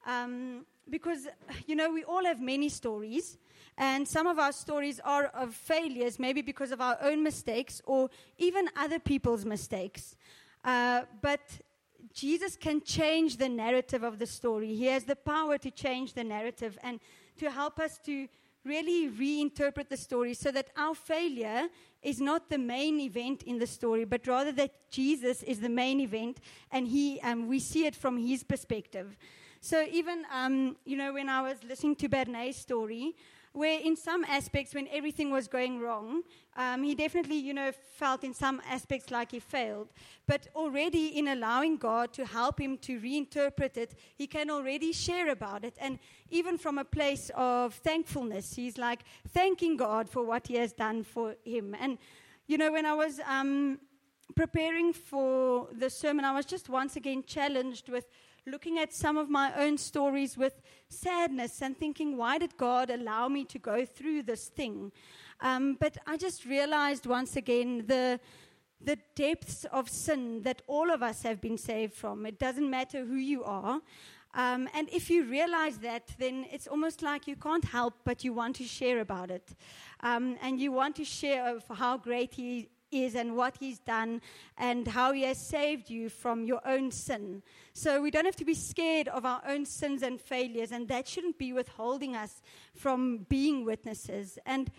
Um, 0.07 0.66
because, 0.90 1.27
you 1.66 1.74
know, 1.74 1.90
we 1.90 2.05
all 2.05 2.24
have 2.24 2.40
many 2.40 2.68
stories, 2.68 3.38
and 3.77 4.07
some 4.07 4.27
of 4.27 4.38
our 4.38 4.53
stories 4.53 5.01
are 5.05 5.27
of 5.27 5.55
failures, 5.55 6.18
maybe 6.18 6.42
because 6.42 6.70
of 6.70 6.81
our 6.81 6.98
own 7.03 7.22
mistakes 7.22 7.83
or 7.85 8.11
even 8.38 8.68
other 8.77 8.98
people's 8.98 9.44
mistakes. 9.44 10.16
Uh, 10.64 11.03
but 11.20 11.40
Jesus 12.18 12.57
can 12.57 12.81
change 12.81 13.37
the 13.37 13.48
narrative 13.48 14.02
of 14.02 14.18
the 14.18 14.26
story. 14.26 14.74
He 14.74 14.87
has 14.87 15.04
the 15.04 15.14
power 15.14 15.57
to 15.57 15.70
change 15.70 16.14
the 16.14 16.24
narrative 16.24 16.76
and 16.83 16.98
to 17.38 17.48
help 17.48 17.78
us 17.78 17.96
to 18.07 18.26
really 18.64 19.09
reinterpret 19.09 19.88
the 19.88 19.96
story 19.96 20.35
so 20.35 20.50
that 20.50 20.68
our 20.76 20.96
failure 20.96 21.68
is 22.02 22.20
not 22.20 22.50
the 22.50 22.59
main 22.59 22.98
event 22.98 23.44
in 23.44 23.61
the 23.61 23.68
story, 23.68 24.04
but 24.04 24.26
rather 24.26 24.50
that 24.50 24.90
Jesus 24.90 25.44
is 25.44 25.61
the 25.61 25.68
main 25.68 26.00
event 26.00 26.40
and 26.72 26.88
he, 26.88 27.20
um, 27.20 27.46
we 27.46 27.61
see 27.61 27.87
it 27.87 27.94
from 27.94 28.18
his 28.18 28.42
perspective. 28.42 29.16
So 29.61 29.87
even, 29.88 30.24
um, 30.33 30.76
you 30.85 30.96
know, 30.96 31.12
when 31.12 31.28
I 31.28 31.40
was 31.42 31.62
listening 31.62 31.94
to 31.96 32.09
Bernay's 32.09 32.57
story, 32.57 33.14
where 33.53 33.81
in 33.81 33.97
some 33.97 34.25
aspects, 34.25 34.75
when 34.75 34.89
everything 34.89 35.31
was 35.31 35.49
going 35.49 35.81
wrong, 35.81 36.23
um, 36.57 36.83
he 36.83 36.95
definitely, 36.95 37.37
you 37.37 37.55
know, 37.55 37.73
felt 37.73 38.25
in 38.25 38.35
some 38.35 38.61
aspects 38.69 39.11
like 39.11 39.31
he 39.31 39.41
failed. 39.41 39.89
But 40.27 40.49
already 40.55 41.19
in 41.19 41.29
allowing 41.29 41.77
God 41.77 42.13
to 42.15 42.25
help 42.25 42.61
him 42.61 42.79
to 42.79 43.01
reinterpret 43.01 43.77
it, 43.77 43.95
he 44.17 44.27
can 44.27 44.51
already 44.51 44.93
share 44.93 45.31
about 45.31 45.65
it. 45.65 45.77
And 45.81 45.99
even 46.31 46.59
from 46.59 46.79
a 46.79 46.85
place 46.85 47.31
of 47.35 47.75
thankfulness, 47.75 48.55
he's 48.55 48.79
like 48.79 49.01
thanking 49.29 49.77
God 49.77 50.09
for 50.09 50.23
what 50.25 50.47
he 50.47 50.55
has 50.57 50.73
done 50.73 51.05
for 51.05 51.37
him. 51.45 51.75
And, 51.79 51.99
you 52.47 52.59
know, 52.59 52.73
when 52.73 52.87
I 52.87 52.95
was 52.95 53.21
um, 53.27 53.79
preparing 54.35 54.93
for 54.93 55.69
the 55.73 55.91
sermon, 55.91 56.25
I 56.25 56.35
was 56.35 56.45
just 56.45 56.69
once 56.69 56.97
again 56.97 57.25
challenged 57.27 57.89
with 57.89 58.07
looking 58.49 58.79
at 58.79 58.93
some 58.93 59.17
of 59.17 59.29
my 59.29 59.53
own 59.55 59.79
stories 59.79 60.37
with 60.37 60.61
sadness 60.89 61.63
and 61.63 61.77
thinking, 61.77 62.17
why 62.17 62.39
did 62.39 62.57
God 62.57 62.91
allow 62.91 63.29
me 63.29 63.45
to 63.47 63.59
go 63.59 63.85
through 63.85 64.25
this 64.25 64.47
thing? 64.47 64.93
Um, 65.41 65.77
but 65.79 65.99
I 66.07 66.17
just 66.17 66.45
realized 66.45 67.07
once 67.07 67.37
again 67.37 67.85
the 67.87 68.21
the 68.81 68.97
depths 69.17 69.65
of 69.73 69.89
sin 69.89 70.43
that 70.43 70.63
all 70.69 70.91
of 70.91 71.03
us 71.03 71.23
have 71.23 71.41
been 71.41 71.59
saved 71.59 71.95
from. 71.95 72.25
It 72.25 72.39
doesn't 72.39 72.71
matter 72.71 73.05
who 73.05 73.17
you 73.17 73.43
are. 73.43 73.81
Um, 74.35 74.69
and 74.75 74.89
if 74.93 75.11
you 75.11 75.25
realize 75.25 75.79
that, 75.79 76.13
then 76.19 76.47
it's 76.53 76.67
almost 76.67 77.03
like 77.03 77.27
you 77.27 77.35
can't 77.35 77.65
help 77.65 77.95
but 78.05 78.23
you 78.23 78.33
want 78.33 78.57
to 78.57 78.65
share 78.65 79.01
about 79.01 79.31
it. 79.31 79.55
Um, 80.01 80.37
and 80.43 80.61
you 80.61 80.71
want 80.71 80.97
to 80.97 81.05
share 81.05 81.57
of 81.57 81.65
how 81.77 81.97
great 81.97 82.35
He 82.35 82.69
is 82.90 83.14
and 83.14 83.37
what 83.37 83.57
He's 83.59 83.79
done 83.79 84.20
and 84.57 84.88
how 84.88 85.12
He 85.12 85.22
has 85.22 85.38
saved 85.38 85.90
you 85.90 86.09
from 86.09 86.44
your 86.44 86.61
own 86.66 86.90
sin. 86.90 87.42
So 87.72 88.03
we 88.03 88.11
don't 88.11 88.24
have 88.24 88.37
to 88.37 88.44
be 88.44 88.55
scared 88.55 89.09
of 89.09 89.24
our 89.24 89.42
own 89.46 89.66
sins 89.66 90.03
and 90.03 90.20
failures, 90.20 90.72
and 90.72 90.88
that 90.88 91.07
shouldn't 91.09 91.38
be 91.38 91.53
withholding 91.53 92.16
us 92.16 92.42
from 92.74 93.27
being 93.29 93.64
witnesses. 93.64 94.38
And 94.46 94.70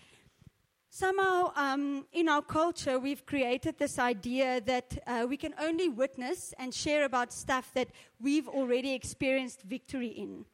Somehow, 0.92 1.52
um, 1.56 2.08
in 2.12 2.28
our 2.28 2.42
culture, 2.42 2.98
we've 2.98 3.24
created 3.24 3.78
this 3.78 4.00
idea 4.00 4.60
that 4.62 4.98
uh, 5.06 5.28
we 5.30 5.38
can 5.38 5.54
only 5.62 5.88
witness 5.88 6.52
and 6.58 6.74
share 6.74 7.06
about 7.06 7.32
stuff 7.32 7.72
that 7.76 7.90
we've 8.20 8.48
already 8.48 8.94
experienced 8.94 9.62
victory 9.62 10.08
in. 10.08 10.46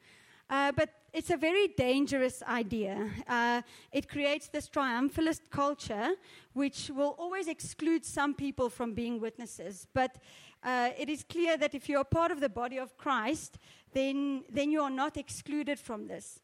Uh, 0.49 0.73
but 0.73 0.89
it's 1.15 1.29
a 1.29 1.37
very 1.37 1.69
dangerous 1.69 2.43
idea. 2.43 3.09
Uh, 3.25 3.61
it 3.93 4.09
creates 4.09 4.49
this 4.49 4.67
triumphalist 4.67 5.49
culture, 5.49 6.09
which 6.51 6.91
will 6.93 7.15
always 7.17 7.47
exclude 7.47 8.03
some 8.03 8.33
people 8.33 8.69
from 8.69 8.93
being 8.93 9.21
witnesses. 9.21 9.87
But 9.93 10.17
uh, 10.61 10.89
it 10.97 11.07
is 11.07 11.23
clear 11.23 11.55
that 11.55 11.73
if 11.73 11.87
you're 11.87 12.03
part 12.03 12.31
of 12.31 12.41
the 12.41 12.49
body 12.49 12.77
of 12.77 12.97
Christ, 12.97 13.57
then, 13.93 14.43
then 14.51 14.69
you 14.71 14.81
are 14.81 14.89
not 14.89 15.15
excluded 15.15 15.79
from 15.79 16.07
this. 16.07 16.41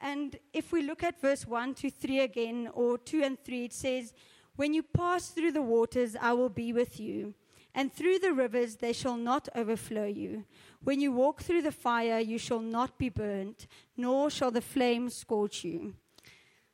And 0.00 0.38
if 0.52 0.70
we 0.70 0.82
look 0.82 1.02
at 1.02 1.20
verse 1.20 1.44
1 1.44 1.74
to 1.74 1.90
3 1.90 2.20
again, 2.20 2.70
or 2.74 2.98
2 2.98 3.24
and 3.24 3.44
3, 3.44 3.64
it 3.64 3.72
says, 3.72 4.12
When 4.54 4.72
you 4.72 4.84
pass 4.84 5.30
through 5.30 5.50
the 5.50 5.62
waters, 5.62 6.14
I 6.20 6.32
will 6.34 6.48
be 6.48 6.72
with 6.72 7.00
you, 7.00 7.34
and 7.74 7.92
through 7.92 8.18
the 8.18 8.32
rivers, 8.32 8.76
they 8.76 8.92
shall 8.92 9.16
not 9.16 9.48
overflow 9.54 10.04
you. 10.04 10.44
When 10.84 11.00
you 11.00 11.12
walk 11.12 11.42
through 11.42 11.62
the 11.62 11.72
fire, 11.72 12.18
you 12.18 12.38
shall 12.38 12.60
not 12.60 12.98
be 12.98 13.08
burnt, 13.08 13.66
nor 13.96 14.30
shall 14.30 14.50
the 14.50 14.60
flames 14.60 15.14
scorch 15.14 15.64
you. 15.64 15.94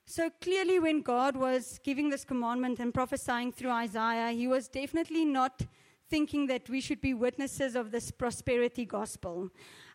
So 0.05 0.31
clearly, 0.41 0.79
when 0.79 1.03
God 1.03 1.37
was 1.37 1.79
giving 1.85 2.09
this 2.09 2.25
commandment 2.25 2.81
and 2.81 2.95
prophesying 2.95 3.53
through 3.53 3.71
Isaiah, 3.71 4.33
he 4.33 4.49
was 4.49 4.67
definitely 4.67 5.25
not 5.25 5.63
thinking 6.09 6.47
that 6.47 6.69
we 6.69 6.81
should 6.81 7.01
be 7.01 7.15
witnesses 7.15 7.77
of 7.77 7.91
this 7.91 8.11
prosperity 8.11 8.85
gospel, 8.85 9.51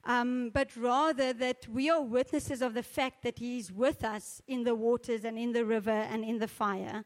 um, 0.06 0.52
but 0.54 0.76
rather 0.78 1.34
that 1.34 1.68
we 1.68 1.89
are 1.89 2.02
witnesses 2.02 2.62
of 2.62 2.74
the 2.74 2.84
fact 2.84 3.24
that 3.24 3.39
He 3.39 3.58
is 3.58 3.72
with 3.72 4.04
us 4.04 4.42
in 4.48 4.63
the 4.63 4.76
waters 4.76 5.26
and 5.26 5.38
in 5.38 5.52
the 5.52 5.66
river 5.66 5.89
and 5.89 6.24
in 6.24 6.38
the 6.39 6.48
fire. 6.48 7.04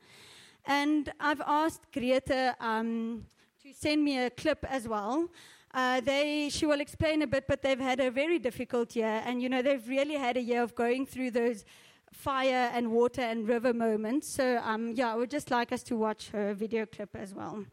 And 0.66 1.12
I've 1.20 1.42
asked 1.48 1.84
Greta 1.94 2.56
um, 2.60 3.26
to 3.68 3.80
send 3.80 4.04
me 4.04 4.18
a 4.18 4.30
clip 4.30 4.66
as 4.70 4.88
well. 4.88 5.30
Uh, 5.74 6.02
they, 6.02 6.50
she 6.50 6.66
will 6.66 6.80
explain 6.80 7.22
a 7.22 7.28
bit, 7.28 7.46
but 7.48 7.62
they've 7.62 7.80
had 7.80 8.00
a 8.00 8.10
very 8.10 8.40
difficult 8.40 8.96
year, 8.96 9.22
and 9.26 9.42
you 9.42 9.50
know 9.50 9.62
they've 9.62 9.88
really 9.88 10.16
had 10.16 10.38
a 10.38 10.42
year 10.42 10.64
of 10.64 10.76
going 10.76 11.06
through 11.06 11.32
those 11.32 11.66
fire 12.12 12.72
and 12.74 12.92
water 12.92 13.22
and 13.22 13.48
river 13.48 13.74
moments. 13.74 14.28
So 14.28 14.60
um, 14.64 14.94
yeah, 14.94 15.12
I 15.14 15.16
would 15.16 15.30
just 15.30 15.52
like 15.52 15.72
us 15.72 15.84
to 15.84 15.96
watch 15.96 16.30
her 16.30 16.54
video 16.54 16.86
clip 16.86 17.16
as 17.16 17.34
well 17.34 17.66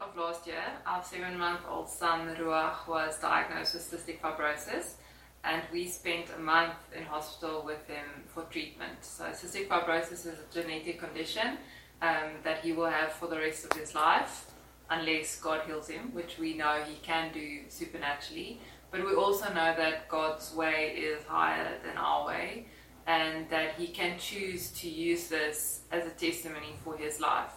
of 0.00 0.16
last 0.16 0.46
year, 0.46 0.64
our 0.86 1.02
seven 1.02 1.38
month 1.38 1.60
old 1.68 1.88
son 1.88 2.28
Ruach 2.36 2.86
was 2.86 3.18
diagnosed 3.20 3.74
with 3.74 3.90
cystic 3.90 4.20
fibrosis, 4.20 4.94
and 5.44 5.62
we 5.72 5.88
spent 5.88 6.26
a 6.36 6.40
month 6.40 6.74
in 6.94 7.04
hospital 7.04 7.62
with 7.64 7.86
him 7.86 8.04
for 8.26 8.42
treatment. 8.44 8.98
So, 9.02 9.24
cystic 9.26 9.68
fibrosis 9.68 10.26
is 10.26 10.26
a 10.26 10.52
genetic 10.52 10.98
condition 10.98 11.58
um, 12.02 12.28
that 12.42 12.58
he 12.58 12.72
will 12.72 12.90
have 12.90 13.12
for 13.12 13.28
the 13.28 13.38
rest 13.38 13.64
of 13.64 13.72
his 13.78 13.94
life 13.94 14.53
unless 14.90 15.40
God 15.40 15.62
heals 15.66 15.88
him, 15.88 16.12
which 16.12 16.38
we 16.38 16.54
know 16.54 16.82
he 16.86 16.96
can 17.02 17.32
do 17.32 17.60
supernaturally. 17.68 18.60
But 18.90 19.04
we 19.04 19.14
also 19.14 19.48
know 19.48 19.74
that 19.76 20.08
God's 20.08 20.54
way 20.54 20.94
is 20.96 21.24
higher 21.24 21.78
than 21.84 21.96
our 21.96 22.26
way, 22.26 22.66
and 23.06 23.48
that 23.50 23.74
he 23.74 23.88
can 23.88 24.18
choose 24.18 24.70
to 24.70 24.88
use 24.88 25.28
this 25.28 25.80
as 25.90 26.06
a 26.06 26.10
testimony 26.10 26.76
for 26.84 26.96
his 26.96 27.20
life. 27.20 27.52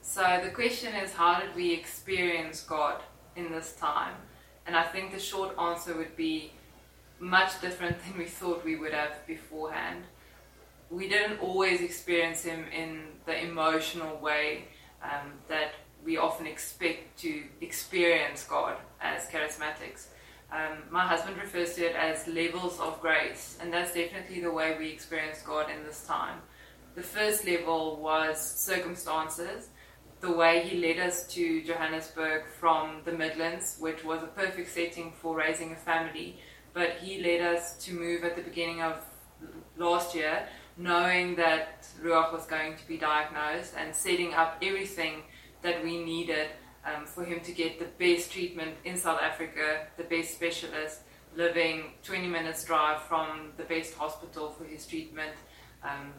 So 0.00 0.40
the 0.44 0.50
question 0.50 0.94
is, 0.94 1.12
how 1.12 1.40
did 1.40 1.54
we 1.56 1.72
experience 1.72 2.62
God 2.62 3.02
in 3.36 3.50
this 3.50 3.72
time? 3.72 4.14
And 4.66 4.76
I 4.76 4.84
think 4.84 5.12
the 5.12 5.18
short 5.18 5.58
answer 5.58 5.96
would 5.96 6.16
be 6.16 6.52
much 7.18 7.60
different 7.60 7.96
than 8.04 8.18
we 8.18 8.26
thought 8.26 8.64
we 8.64 8.76
would 8.76 8.92
have 8.92 9.26
beforehand. 9.26 10.04
We 10.90 11.08
didn't 11.08 11.38
always 11.38 11.80
experience 11.80 12.44
Him 12.44 12.66
in 12.72 13.06
the 13.26 13.42
emotional 13.42 14.18
way 14.18 14.66
um, 15.02 15.32
that 15.48 15.72
we 16.04 16.18
often 16.18 16.46
expect 16.46 17.18
to 17.20 17.44
experience 17.60 18.44
God 18.44 18.76
as 19.00 19.26
charismatics. 19.28 20.06
Um, 20.52 20.84
my 20.90 21.06
husband 21.06 21.36
refers 21.38 21.74
to 21.74 21.86
it 21.86 21.96
as 21.96 22.28
levels 22.28 22.78
of 22.78 23.00
grace, 23.00 23.58
and 23.60 23.72
that's 23.72 23.94
definitely 23.94 24.40
the 24.40 24.52
way 24.52 24.76
we 24.78 24.90
experience 24.90 25.42
God 25.42 25.70
in 25.70 25.82
this 25.84 26.06
time. 26.06 26.40
The 26.94 27.02
first 27.02 27.46
level 27.46 27.96
was 27.96 28.40
circumstances, 28.40 29.68
the 30.20 30.30
way 30.30 30.62
he 30.62 30.78
led 30.78 31.00
us 31.00 31.26
to 31.28 31.62
Johannesburg 31.62 32.44
from 32.60 33.00
the 33.04 33.12
Midlands, 33.12 33.76
which 33.80 34.04
was 34.04 34.22
a 34.22 34.26
perfect 34.26 34.70
setting 34.70 35.12
for 35.20 35.36
raising 35.36 35.72
a 35.72 35.76
family. 35.76 36.38
But 36.72 36.98
he 37.00 37.20
led 37.22 37.40
us 37.40 37.76
to 37.84 37.94
move 37.94 38.24
at 38.24 38.36
the 38.36 38.42
beginning 38.42 38.80
of 38.80 39.04
last 39.76 40.14
year, 40.14 40.46
knowing 40.76 41.36
that 41.36 41.86
Ruach 42.02 42.32
was 42.32 42.46
going 42.46 42.76
to 42.76 42.86
be 42.86 42.96
diagnosed 42.96 43.74
and 43.76 43.94
setting 43.94 44.34
up 44.34 44.58
everything 44.62 45.22
that 45.64 45.82
we 45.82 45.98
needed 46.04 46.48
um, 46.84 47.06
for 47.06 47.24
him 47.24 47.40
to 47.40 47.52
get 47.52 47.78
the 47.80 47.86
best 47.98 48.30
treatment 48.30 48.76
in 48.84 48.96
South 48.96 49.20
Africa, 49.20 49.86
the 49.96 50.04
best 50.04 50.34
specialist, 50.34 51.00
living 51.34 51.94
20 52.04 52.28
minutes 52.28 52.64
drive 52.64 53.02
from 53.02 53.50
the 53.56 53.64
best 53.64 53.94
hospital 53.94 54.50
for 54.56 54.64
his 54.64 54.86
treatment. 54.86 55.32
Um, 55.82 56.12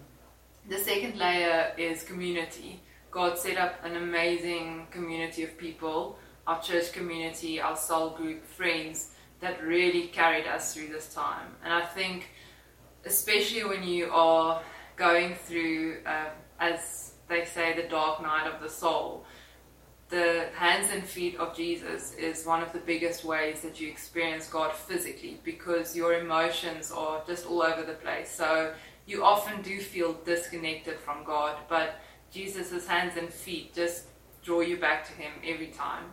the 0.68 0.80
second 0.80 1.18
layer 1.18 1.72
is 1.78 2.04
community. 2.04 2.82
God 3.12 3.38
set 3.38 3.58
up 3.58 3.86
an 3.86 3.96
amazing 3.96 4.88
community 4.90 5.44
of 5.44 5.58
people, 5.58 6.18
our 6.48 6.62
church 6.62 6.92
community, 6.92 7.62
our 7.62 7.78
soul 7.78 8.10
group, 8.10 8.46
friends, 8.46 9.12
that 9.42 9.64
really 9.64 10.08
carried 10.08 10.48
us 10.48 10.74
through 10.74 10.88
this 10.88 11.14
time. 11.14 11.50
And 11.64 11.72
I 11.72 11.86
think, 11.86 12.30
especially 13.06 13.64
when 13.64 13.84
you 13.84 14.10
are 14.12 14.62
going 14.96 15.36
through, 15.36 16.00
uh, 16.06 16.30
as 16.60 17.14
they 17.30 17.46
say, 17.46 17.76
the 17.76 17.88
dark 17.88 18.22
night 18.22 18.48
of 18.52 18.62
the 18.62 18.70
soul, 18.70 19.26
the 20.10 20.48
hands 20.56 20.90
and 20.92 21.04
feet 21.04 21.36
of 21.38 21.56
Jesus 21.56 22.14
is 22.14 22.46
one 22.46 22.62
of 22.62 22.72
the 22.74 22.80
biggest 22.80 23.26
ways 23.26 23.62
that 23.62 23.80
you 23.80 23.88
experience 23.88 24.48
God 24.48 24.74
physically 24.74 25.40
because 25.44 25.96
your 25.96 26.14
emotions 26.14 26.92
are 26.92 27.24
just 27.26 27.46
all 27.48 27.64
over 27.64 27.84
the 27.84 27.94
place. 27.94 28.30
So 28.30 28.74
you 29.08 29.24
often 29.24 29.62
do 29.62 29.80
feel 29.80 30.14
disconnected 30.26 31.00
from 31.00 31.24
God, 31.24 31.58
but 31.68 32.00
Jesus' 32.32 32.88
hands 32.88 33.18
and 33.18 33.30
feet 33.30 33.74
just 33.74 34.06
draw 34.44 34.62
you 34.62 34.78
back 34.78 35.06
to 35.08 35.14
Him 35.14 35.32
every 35.46 35.68
time. 35.68 36.06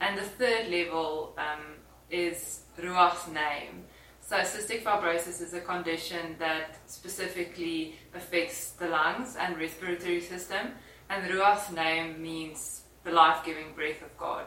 And 0.00 0.18
the 0.18 0.22
third 0.22 0.68
level 0.68 1.34
um, 1.38 1.76
is 2.10 2.62
Ruach's 2.82 3.28
name. 3.28 3.84
So, 4.20 4.36
cystic 4.38 4.82
fibrosis 4.82 5.40
is 5.42 5.52
a 5.52 5.60
condition 5.60 6.36
that 6.38 6.78
specifically 6.86 7.96
affects 8.14 8.70
the 8.72 8.88
lungs 8.88 9.36
and 9.36 9.58
respiratory 9.58 10.20
system, 10.20 10.72
and 11.10 11.28
Ruach's 11.30 11.70
name 11.72 12.22
means 12.22 12.81
the 13.04 13.12
life 13.12 13.44
giving 13.44 13.72
breath 13.74 14.02
of 14.02 14.16
God. 14.18 14.46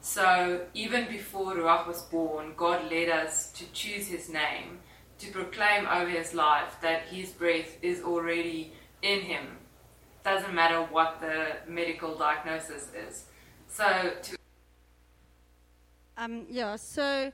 So 0.00 0.66
even 0.74 1.08
before 1.08 1.54
Ruach 1.54 1.86
was 1.86 2.02
born, 2.02 2.54
God 2.56 2.90
led 2.90 3.08
us 3.08 3.50
to 3.52 3.64
choose 3.72 4.06
his 4.06 4.28
name, 4.28 4.78
to 5.18 5.30
proclaim 5.32 5.86
over 5.86 6.08
his 6.08 6.34
life 6.34 6.76
that 6.82 7.02
his 7.08 7.30
breath 7.30 7.76
is 7.82 8.02
already 8.02 8.72
in 9.02 9.20
him. 9.20 9.58
Doesn't 10.24 10.54
matter 10.54 10.82
what 10.82 11.20
the 11.20 11.56
medical 11.68 12.16
diagnosis 12.16 12.88
is. 12.94 13.24
So 13.68 14.12
to 14.22 14.36
Um, 16.16 16.46
yeah, 16.48 16.76
so 16.76 17.32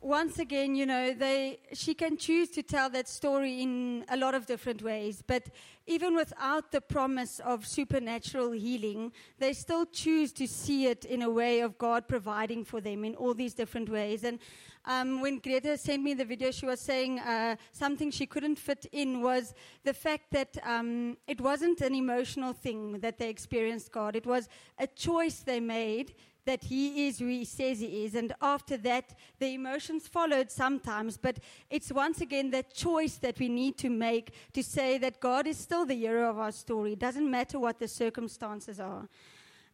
once 0.00 0.38
again, 0.38 0.74
you 0.74 0.86
know, 0.86 1.12
they, 1.12 1.58
she 1.74 1.92
can 1.92 2.16
choose 2.16 2.48
to 2.50 2.62
tell 2.62 2.88
that 2.90 3.06
story 3.06 3.60
in 3.60 4.04
a 4.08 4.16
lot 4.16 4.34
of 4.34 4.46
different 4.46 4.82
ways, 4.82 5.22
but 5.26 5.50
even 5.86 6.14
without 6.14 6.72
the 6.72 6.80
promise 6.80 7.38
of 7.40 7.66
supernatural 7.66 8.52
healing, 8.52 9.12
they 9.38 9.52
still 9.52 9.84
choose 9.84 10.32
to 10.32 10.46
see 10.46 10.86
it 10.86 11.04
in 11.04 11.20
a 11.20 11.30
way 11.30 11.60
of 11.60 11.76
God 11.76 12.08
providing 12.08 12.64
for 12.64 12.80
them 12.80 13.04
in 13.04 13.14
all 13.16 13.34
these 13.34 13.52
different 13.52 13.90
ways. 13.90 14.24
And 14.24 14.38
um, 14.86 15.20
when 15.20 15.38
Greta 15.38 15.76
sent 15.76 16.02
me 16.02 16.14
the 16.14 16.24
video, 16.24 16.50
she 16.50 16.64
was 16.64 16.80
saying 16.80 17.18
uh, 17.18 17.56
something 17.72 18.10
she 18.10 18.24
couldn't 18.24 18.56
fit 18.56 18.86
in 18.92 19.20
was 19.20 19.54
the 19.84 19.92
fact 19.92 20.30
that 20.30 20.56
um, 20.62 21.18
it 21.26 21.40
wasn't 21.40 21.82
an 21.82 21.94
emotional 21.94 22.54
thing 22.54 23.00
that 23.00 23.18
they 23.18 23.28
experienced 23.28 23.92
God, 23.92 24.16
it 24.16 24.26
was 24.26 24.48
a 24.78 24.86
choice 24.86 25.40
they 25.40 25.60
made 25.60 26.14
that 26.50 26.64
he 26.64 27.06
is 27.06 27.20
who 27.20 27.28
he 27.28 27.44
says 27.44 27.78
he 27.78 28.04
is. 28.04 28.16
And 28.16 28.32
after 28.42 28.76
that, 28.78 29.06
the 29.38 29.54
emotions 29.54 30.08
followed 30.08 30.50
sometimes. 30.50 31.16
But 31.16 31.38
it's 31.70 31.92
once 31.92 32.20
again 32.20 32.50
that 32.50 32.74
choice 32.74 33.16
that 33.18 33.38
we 33.38 33.48
need 33.48 33.78
to 33.78 33.88
make 33.88 34.26
to 34.52 34.62
say 34.62 34.98
that 34.98 35.20
God 35.20 35.46
is 35.46 35.56
still 35.56 35.86
the 35.86 35.94
hero 35.94 36.28
of 36.28 36.38
our 36.38 36.52
story. 36.52 36.92
It 36.94 36.98
doesn't 36.98 37.30
matter 37.30 37.58
what 37.60 37.78
the 37.78 37.86
circumstances 37.86 38.80
are. 38.80 39.08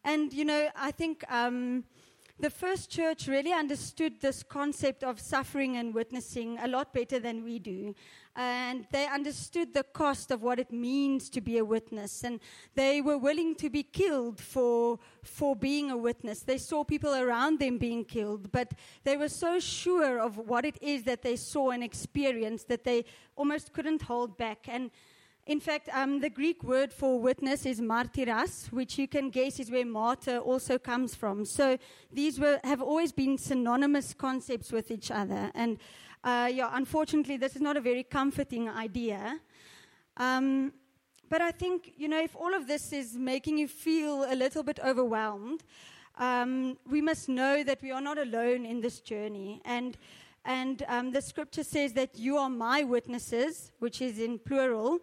And, 0.03 0.31
you 0.31 0.45
know, 0.45 0.69
I 0.75 0.91
think. 0.91 1.23
Um, 1.29 1.83
the 2.39 2.49
first 2.49 2.91
church 2.91 3.27
really 3.27 3.51
understood 3.51 4.21
this 4.21 4.43
concept 4.43 5.03
of 5.03 5.19
suffering 5.19 5.77
and 5.77 5.93
witnessing 5.93 6.57
a 6.61 6.67
lot 6.67 6.93
better 6.93 7.19
than 7.19 7.43
we 7.43 7.57
do. 7.57 7.95
And 8.35 8.85
they 8.91 9.07
understood 9.07 9.73
the 9.73 9.81
cost 9.81 10.29
of 10.29 10.43
what 10.43 10.59
it 10.59 10.71
means 10.71 11.29
to 11.31 11.41
be 11.41 11.57
a 11.57 11.65
witness. 11.65 12.23
And 12.23 12.39
they 12.75 13.01
were 13.01 13.17
willing 13.17 13.55
to 13.55 13.71
be 13.71 13.81
killed 13.81 14.39
for, 14.39 14.99
for 15.23 15.55
being 15.55 15.89
a 15.89 15.97
witness. 15.97 16.41
They 16.41 16.59
saw 16.59 16.83
people 16.83 17.15
around 17.15 17.59
them 17.59 17.79
being 17.79 18.05
killed, 18.05 18.51
but 18.51 18.73
they 19.03 19.17
were 19.17 19.29
so 19.29 19.59
sure 19.59 20.19
of 20.19 20.37
what 20.37 20.65
it 20.65 20.77
is 20.79 21.03
that 21.03 21.23
they 21.23 21.35
saw 21.35 21.71
and 21.71 21.83
experienced 21.83 22.67
that 22.67 22.83
they 22.83 23.05
almost 23.35 23.73
couldn't 23.73 24.03
hold 24.03 24.37
back. 24.37 24.67
And 24.67 24.91
in 25.47 25.61
fact, 25.61 25.87
um, 25.93 26.19
the 26.19 26.29
Greek 26.29 26.61
word 26.61 26.91
for 26.91 27.19
witness 27.19 27.65
is 27.65 27.79
martyras, 27.79 28.69
which 28.71 28.97
you 28.99 29.07
can 29.07 29.29
guess 29.29 29.61
is 29.61 29.71
where 29.71 29.85
martyr 29.85 30.39
also 30.39 30.77
comes 30.77 31.15
from. 31.15 31.45
So 31.45 31.77
these 32.11 32.37
were, 32.37 32.59
have 32.65 32.81
always 32.81 33.13
been 33.13 33.37
synonymous 33.37 34.13
concepts 34.13 34.73
with 34.73 34.91
each 34.91 35.09
other. 35.09 35.49
And 35.55 35.77
uh, 36.21 36.49
yeah, 36.53 36.69
unfortunately, 36.73 37.37
this 37.37 37.55
is 37.55 37.61
not 37.61 37.77
a 37.77 37.81
very 37.81 38.03
comforting 38.03 38.67
idea. 38.67 39.39
Um, 40.17 40.73
but 41.29 41.41
I 41.41 41.51
think, 41.51 41.93
you 41.95 42.09
know, 42.09 42.21
if 42.21 42.35
all 42.35 42.53
of 42.53 42.67
this 42.67 42.91
is 42.91 43.15
making 43.15 43.57
you 43.57 43.69
feel 43.69 44.25
a 44.29 44.35
little 44.35 44.63
bit 44.63 44.79
overwhelmed, 44.83 45.63
um, 46.17 46.77
we 46.89 47.01
must 47.01 47.29
know 47.29 47.63
that 47.63 47.81
we 47.81 47.91
are 47.91 48.01
not 48.01 48.17
alone 48.17 48.65
in 48.65 48.81
this 48.81 48.99
journey. 48.99 49.61
And, 49.63 49.97
and 50.43 50.83
um, 50.89 51.11
the 51.11 51.21
scripture 51.21 51.63
says 51.63 51.93
that 51.93 52.17
you 52.17 52.35
are 52.37 52.49
my 52.49 52.83
witnesses, 52.83 53.71
which 53.79 54.01
is 54.01 54.19
in 54.19 54.39
plural, 54.39 54.99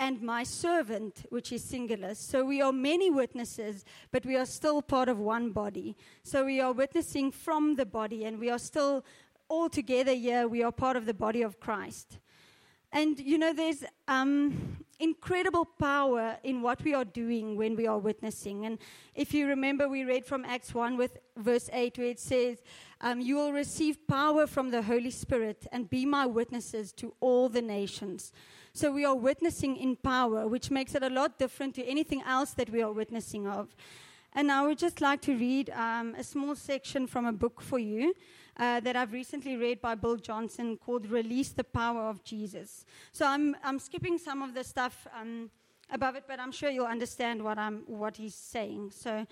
and 0.00 0.22
my 0.22 0.42
servant, 0.42 1.26
which 1.28 1.52
is 1.52 1.62
singular. 1.62 2.14
So 2.14 2.42
we 2.42 2.62
are 2.62 2.72
many 2.72 3.10
witnesses, 3.10 3.84
but 4.10 4.24
we 4.24 4.34
are 4.34 4.46
still 4.46 4.80
part 4.80 5.10
of 5.10 5.18
one 5.18 5.50
body. 5.50 5.94
So 6.22 6.46
we 6.46 6.58
are 6.58 6.72
witnessing 6.72 7.30
from 7.30 7.76
the 7.76 7.84
body, 7.84 8.24
and 8.24 8.40
we 8.40 8.48
are 8.48 8.58
still 8.58 9.04
all 9.48 9.68
together 9.68 10.14
here. 10.14 10.48
We 10.48 10.62
are 10.62 10.72
part 10.72 10.96
of 10.96 11.04
the 11.04 11.12
body 11.12 11.42
of 11.42 11.60
Christ. 11.60 12.18
And 12.90 13.20
you 13.20 13.36
know, 13.36 13.52
there's 13.52 13.84
um, 14.08 14.78
incredible 14.98 15.66
power 15.66 16.38
in 16.44 16.62
what 16.62 16.82
we 16.82 16.94
are 16.94 17.04
doing 17.04 17.56
when 17.56 17.76
we 17.76 17.86
are 17.86 17.98
witnessing. 17.98 18.64
And 18.64 18.78
if 19.14 19.34
you 19.34 19.46
remember, 19.46 19.86
we 19.86 20.04
read 20.04 20.24
from 20.24 20.46
Acts 20.46 20.72
1 20.72 20.96
with 20.96 21.18
verse 21.36 21.68
8, 21.74 21.98
where 21.98 22.06
it 22.06 22.18
says, 22.18 22.62
um, 23.02 23.20
You 23.20 23.36
will 23.36 23.52
receive 23.52 24.08
power 24.08 24.46
from 24.46 24.70
the 24.70 24.80
Holy 24.80 25.10
Spirit 25.10 25.66
and 25.70 25.90
be 25.90 26.06
my 26.06 26.24
witnesses 26.24 26.90
to 26.94 27.14
all 27.20 27.50
the 27.50 27.62
nations. 27.62 28.32
So 28.80 28.90
we 28.90 29.04
are 29.04 29.14
witnessing 29.14 29.76
in 29.76 29.94
power, 29.94 30.48
which 30.48 30.70
makes 30.70 30.94
it 30.94 31.02
a 31.02 31.10
lot 31.10 31.38
different 31.38 31.74
to 31.74 31.84
anything 31.84 32.22
else 32.22 32.52
that 32.52 32.70
we 32.70 32.80
are 32.80 32.90
witnessing 32.90 33.46
of. 33.46 33.76
And 34.32 34.50
I 34.50 34.66
would 34.66 34.78
just 34.78 35.02
like 35.02 35.20
to 35.28 35.36
read 35.36 35.68
um, 35.68 36.14
a 36.16 36.24
small 36.24 36.54
section 36.54 37.06
from 37.06 37.26
a 37.26 37.32
book 37.32 37.60
for 37.60 37.78
you 37.78 38.14
uh, 38.56 38.80
that 38.80 38.96
I've 38.96 39.12
recently 39.12 39.58
read 39.58 39.82
by 39.82 39.96
Bill 39.96 40.16
Johnson 40.16 40.78
called 40.78 41.10
Release 41.10 41.50
the 41.50 41.62
Power 41.62 42.04
of 42.08 42.24
Jesus. 42.24 42.86
So 43.12 43.26
I'm, 43.26 43.54
I'm 43.62 43.78
skipping 43.78 44.16
some 44.16 44.40
of 44.40 44.54
the 44.54 44.64
stuff 44.64 45.06
um, 45.14 45.50
above 45.92 46.16
it, 46.16 46.24
but 46.26 46.40
I'm 46.40 46.50
sure 46.50 46.70
you'll 46.70 46.86
understand 46.86 47.44
what, 47.44 47.58
I'm, 47.58 47.82
what 47.86 48.16
he's 48.16 48.34
saying. 48.34 48.92
So 48.92 49.26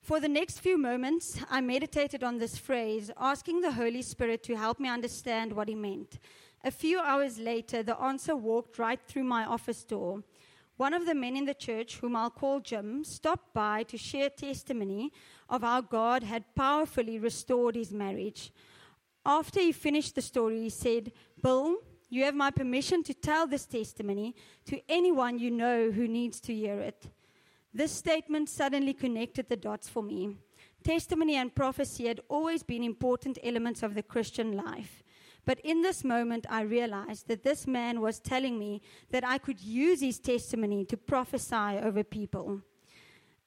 for 0.00 0.18
the 0.18 0.28
next 0.28 0.58
few 0.58 0.76
moments, 0.76 1.38
I 1.48 1.60
meditated 1.60 2.24
on 2.24 2.38
this 2.38 2.58
phrase, 2.58 3.12
asking 3.16 3.60
the 3.60 3.70
Holy 3.70 4.02
Spirit 4.02 4.42
to 4.42 4.56
help 4.56 4.80
me 4.80 4.88
understand 4.88 5.52
what 5.52 5.68
he 5.68 5.76
meant. 5.76 6.18
A 6.64 6.70
few 6.70 6.98
hours 6.98 7.38
later, 7.38 7.82
the 7.82 7.98
answer 8.00 8.34
walked 8.34 8.78
right 8.78 9.00
through 9.06 9.24
my 9.24 9.44
office 9.44 9.84
door. 9.84 10.22
One 10.76 10.94
of 10.94 11.06
the 11.06 11.14
men 11.14 11.36
in 11.36 11.44
the 11.44 11.54
church, 11.54 11.96
whom 11.96 12.14
I'll 12.14 12.30
call 12.30 12.60
Jim, 12.60 13.04
stopped 13.04 13.52
by 13.52 13.82
to 13.84 13.96
share 13.96 14.30
testimony 14.30 15.12
of 15.48 15.62
how 15.62 15.80
God 15.80 16.22
had 16.22 16.54
powerfully 16.54 17.18
restored 17.18 17.74
his 17.74 17.92
marriage. 17.92 18.52
After 19.26 19.60
he 19.60 19.72
finished 19.72 20.14
the 20.14 20.22
story, 20.22 20.62
he 20.62 20.70
said, 20.70 21.12
Bill, 21.42 21.78
you 22.08 22.24
have 22.24 22.34
my 22.34 22.50
permission 22.50 23.02
to 23.04 23.14
tell 23.14 23.46
this 23.46 23.66
testimony 23.66 24.34
to 24.66 24.80
anyone 24.88 25.38
you 25.38 25.50
know 25.50 25.90
who 25.90 26.08
needs 26.08 26.40
to 26.40 26.54
hear 26.54 26.80
it. 26.80 27.08
This 27.74 27.92
statement 27.92 28.48
suddenly 28.48 28.94
connected 28.94 29.48
the 29.48 29.56
dots 29.56 29.88
for 29.88 30.02
me. 30.02 30.36
Testimony 30.82 31.36
and 31.36 31.54
prophecy 31.54 32.06
had 32.06 32.20
always 32.28 32.62
been 32.62 32.82
important 32.82 33.38
elements 33.42 33.82
of 33.82 33.94
the 33.94 34.02
Christian 34.02 34.56
life. 34.56 35.02
But 35.48 35.60
in 35.60 35.80
this 35.80 36.04
moment, 36.04 36.44
I 36.50 36.60
realized 36.60 37.26
that 37.28 37.42
this 37.42 37.66
man 37.66 38.02
was 38.02 38.20
telling 38.20 38.58
me 38.58 38.82
that 39.08 39.26
I 39.26 39.38
could 39.38 39.58
use 39.58 40.02
his 40.02 40.18
testimony 40.18 40.84
to 40.84 40.96
prophesy 40.98 41.78
over 41.82 42.04
people. 42.04 42.60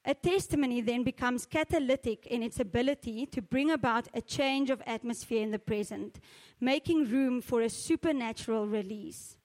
A 0.04 0.12
testimony 0.12 0.80
then 0.80 1.04
becomes 1.04 1.46
catalytic 1.46 2.26
in 2.26 2.42
its 2.42 2.58
ability 2.58 3.26
to 3.26 3.40
bring 3.40 3.70
about 3.70 4.08
a 4.14 4.20
change 4.20 4.68
of 4.68 4.82
atmosphere 4.84 5.44
in 5.44 5.52
the 5.52 5.60
present, 5.60 6.18
making 6.60 7.08
room 7.08 7.40
for 7.40 7.62
a 7.62 7.70
supernatural 7.70 8.66
release. 8.66 9.36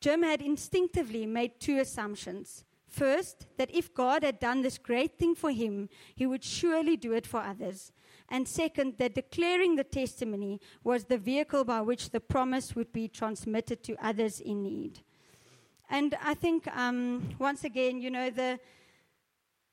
Jim 0.00 0.22
had 0.22 0.42
instinctively 0.42 1.26
made 1.26 1.58
two 1.58 1.80
assumptions. 1.80 2.64
First, 2.86 3.46
that 3.56 3.74
if 3.74 3.92
God 3.92 4.22
had 4.22 4.38
done 4.38 4.62
this 4.62 4.78
great 4.78 5.18
thing 5.18 5.34
for 5.34 5.50
him, 5.50 5.88
he 6.14 6.24
would 6.24 6.44
surely 6.44 6.96
do 6.96 7.14
it 7.14 7.26
for 7.26 7.40
others 7.40 7.90
and 8.34 8.48
second, 8.48 8.98
that 8.98 9.14
declaring 9.14 9.76
the 9.76 9.84
testimony 9.84 10.60
was 10.82 11.04
the 11.04 11.18
vehicle 11.18 11.62
by 11.62 11.80
which 11.82 12.10
the 12.10 12.18
promise 12.18 12.74
would 12.74 12.92
be 12.92 13.06
transmitted 13.06 13.84
to 13.84 13.94
others 14.04 14.40
in 14.40 14.64
need. 14.64 15.04
And 15.88 16.16
I 16.20 16.34
think, 16.34 16.66
um, 16.76 17.36
once 17.38 17.62
again, 17.62 18.00
you 18.00 18.10
know, 18.10 18.30
the, 18.30 18.58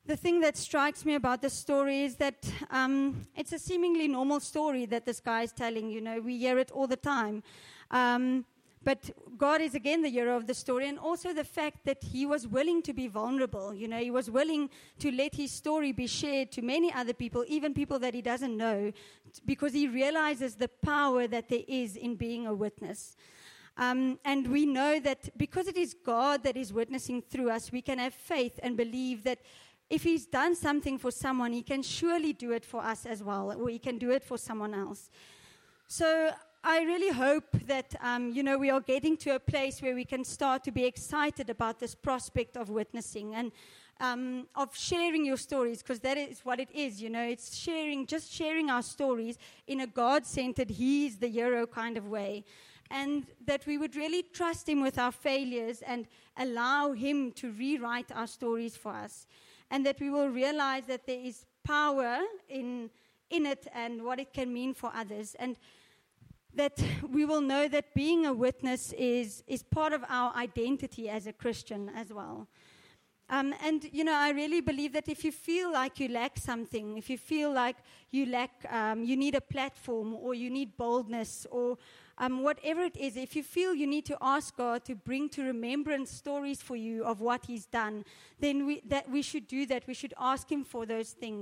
the 0.06 0.16
thing 0.16 0.42
that 0.42 0.58
strikes 0.58 1.06
me 1.06 1.16
about 1.16 1.42
this 1.42 1.54
story 1.54 2.04
is 2.04 2.18
that 2.18 2.38
um, 2.70 3.26
it's 3.36 3.52
a 3.52 3.58
seemingly 3.58 4.08
normal 4.08 4.40
story 4.40 4.86
that 4.86 5.08
this 5.08 5.20
guy 5.20 5.42
is 5.42 5.54
telling. 5.54 5.90
You 5.90 6.02
know, 6.02 6.22
we 6.22 6.38
hear 6.38 6.60
it 6.60 6.70
all 6.70 6.86
the 6.86 6.98
time. 7.16 7.42
Um, 7.90 8.46
but 8.84 9.12
God 9.38 9.62
is 9.62 9.76
again 9.76 10.02
the 10.02 10.10
hero 10.10 10.36
of 10.36 10.48
the 10.48 10.54
story, 10.54 10.88
and 10.88 10.98
also 10.98 11.34
the 11.34 11.44
fact 11.44 11.86
that 11.86 12.04
he 12.04 12.26
was 12.26 12.48
willing 12.48 12.82
to 12.84 12.94
be 12.94 13.08
vulnerable. 13.08 13.74
You 13.74 13.88
know, 13.88 14.00
he 14.00 14.12
was 14.12 14.30
willing 14.30 14.70
to 15.00 15.12
let 15.12 15.36
his 15.36 15.52
story 15.52 15.92
be 15.92 16.08
shared 16.08 16.52
to 16.54 16.62
many 16.62 16.92
other 16.92 17.14
people, 17.14 17.46
even 17.48 17.74
people 17.74 18.00
that 18.00 18.14
he 18.14 18.22
doesn't 18.22 18.56
know, 18.56 18.92
because 19.46 19.74
he 19.74 19.88
realizes 19.88 20.56
the 20.56 20.68
power 20.68 21.28
that 21.28 21.50
there 21.50 21.64
is 21.68 21.96
in 21.96 22.16
being 22.16 22.48
a 22.48 22.54
witness. 22.54 23.16
Um, 23.78 24.20
and 24.26 24.48
we 24.48 24.66
know 24.66 25.00
that 25.00 25.36
because 25.38 25.68
it 25.68 25.78
is 25.78 25.94
God 25.94 26.44
that 26.44 26.58
is 26.58 26.74
witnessing 26.74 27.22
through 27.22 27.50
us, 27.50 27.72
we 27.72 27.82
can 27.82 28.00
have 28.00 28.14
faith 28.14 28.60
and 28.62 28.76
believe 28.76 29.24
that 29.24 29.40
if 29.90 30.04
He's 30.04 30.26
done 30.26 30.56
something 30.56 30.98
for 30.98 31.12
someone, 31.12 31.54
He 31.54 31.64
can 31.64 31.84
surely 31.84 32.34
do 32.34 32.52
it 32.52 32.66
for 32.66 32.82
us 32.82 33.06
as 33.06 33.24
well, 33.24 33.52
or 33.52 33.70
He 33.70 33.80
can 33.80 33.98
do 33.98 34.12
it 34.12 34.24
for 34.24 34.38
someone 34.38 34.74
else. 34.74 35.10
So 35.88 36.32
I 36.64 36.84
really 36.84 37.12
hope 37.12 37.58
that 37.66 37.96
um, 38.02 38.30
you 38.30 38.44
know 38.44 38.56
we 38.56 38.70
are 38.70 38.82
getting 38.82 39.18
to 39.18 39.34
a 39.34 39.40
place 39.40 39.82
where 39.82 39.96
we 39.96 40.06
can 40.06 40.24
start 40.24 40.64
to 40.66 40.72
be 40.72 40.86
excited 40.86 41.50
about 41.50 41.80
this 41.80 41.96
prospect 41.96 42.56
of 42.56 42.70
witnessing 42.70 43.34
and 43.34 43.52
um, 44.00 44.48
of 44.54 44.78
sharing 44.78 45.26
your 45.26 45.38
stories 45.38 45.82
because 45.82 46.02
that 46.02 46.18
is 46.20 46.42
what 46.46 46.60
it 46.60 46.70
is. 46.72 47.02
You 47.02 47.10
know, 47.10 47.24
it's 47.24 47.58
sharing, 47.58 48.06
just 48.06 48.32
sharing 48.32 48.70
our 48.70 48.84
stories 48.84 49.40
in 49.66 49.82
a 49.82 49.88
God-centered, 49.88 50.70
He's 50.70 51.18
the 51.18 51.28
hero 51.30 51.66
kind 51.66 51.98
of 51.98 52.08
way, 52.08 52.46
and 52.92 53.26
that 53.48 53.66
we 53.66 53.80
would 53.80 53.96
really 53.96 54.22
trust 54.22 54.70
Him 54.70 54.84
with 54.84 55.00
our 55.00 55.12
failures 55.12 55.82
and 55.82 56.06
allow 56.38 56.92
Him 56.92 57.32
to 57.34 57.52
rewrite 57.52 58.12
our 58.12 58.28
stories 58.28 58.78
for 58.78 58.92
us, 58.92 59.26
and 59.72 59.84
that 59.88 60.00
we 60.00 60.12
will 60.12 60.30
realize 60.30 60.86
that 60.86 61.08
there 61.08 61.22
is 61.22 61.44
power 61.64 62.20
in 62.48 62.92
in 63.32 63.48
it 63.48 63.66
and 63.74 64.04
what 64.04 64.20
it 64.20 64.32
can 64.32 64.54
mean 64.54 64.76
for 64.76 64.92
others. 64.94 65.36
And 65.40 65.56
that 66.56 66.82
we 67.10 67.26
will 67.26 67.42
know 67.42 67.68
that 67.68 67.94
being 67.94 68.26
a 68.26 68.34
witness 68.34 68.94
is, 68.94 69.44
is 69.48 69.64
part 69.64 69.94
of 69.94 70.04
our 70.10 70.34
identity 70.36 71.10
as 71.10 71.28
a 71.28 71.34
Christian 71.34 71.90
as 71.96 72.12
well. 72.14 72.48
Um, 73.30 73.54
and, 73.64 73.86
you 73.94 74.04
know, 74.04 74.14
I 74.14 74.32
really 74.32 74.60
believe 74.60 74.92
that 74.92 75.08
if 75.08 75.24
you 75.24 75.32
feel 75.32 75.72
like 75.72 76.02
you 76.02 76.10
lack 76.10 76.38
something, 76.38 76.98
if 76.98 77.10
you 77.10 77.18
feel 77.18 77.54
like 77.54 77.78
you 78.12 78.26
lack, 78.26 78.52
um, 78.70 79.06
you 79.06 79.16
need 79.16 79.36
a 79.36 79.42
platform 79.42 80.14
or 80.16 80.34
you 80.34 80.50
need 80.50 80.76
boldness 80.76 81.48
or 81.50 81.78
um, 82.18 82.44
whatever 82.44 82.82
it 82.82 82.98
is, 82.98 83.16
if 83.16 83.34
you 83.38 83.42
feel 83.42 83.74
you 83.74 83.88
need 83.88 84.06
to 84.08 84.18
ask 84.22 84.58
God 84.58 84.84
to 84.84 84.96
bring 84.96 85.30
to 85.30 85.44
remembrance 85.44 86.12
stories 86.12 86.62
for 86.62 86.76
you 86.76 87.06
of 87.06 87.22
what 87.22 87.46
He's 87.46 87.66
done, 87.66 88.04
then 88.38 88.66
we, 88.66 88.82
that 88.90 89.10
we 89.10 89.22
should 89.22 89.48
do 89.48 89.66
that. 89.68 89.88
We 89.88 89.94
should 89.94 90.14
ask 90.20 90.52
Him 90.52 90.66
for 90.66 90.86
those 90.86 91.12
things. 91.12 91.42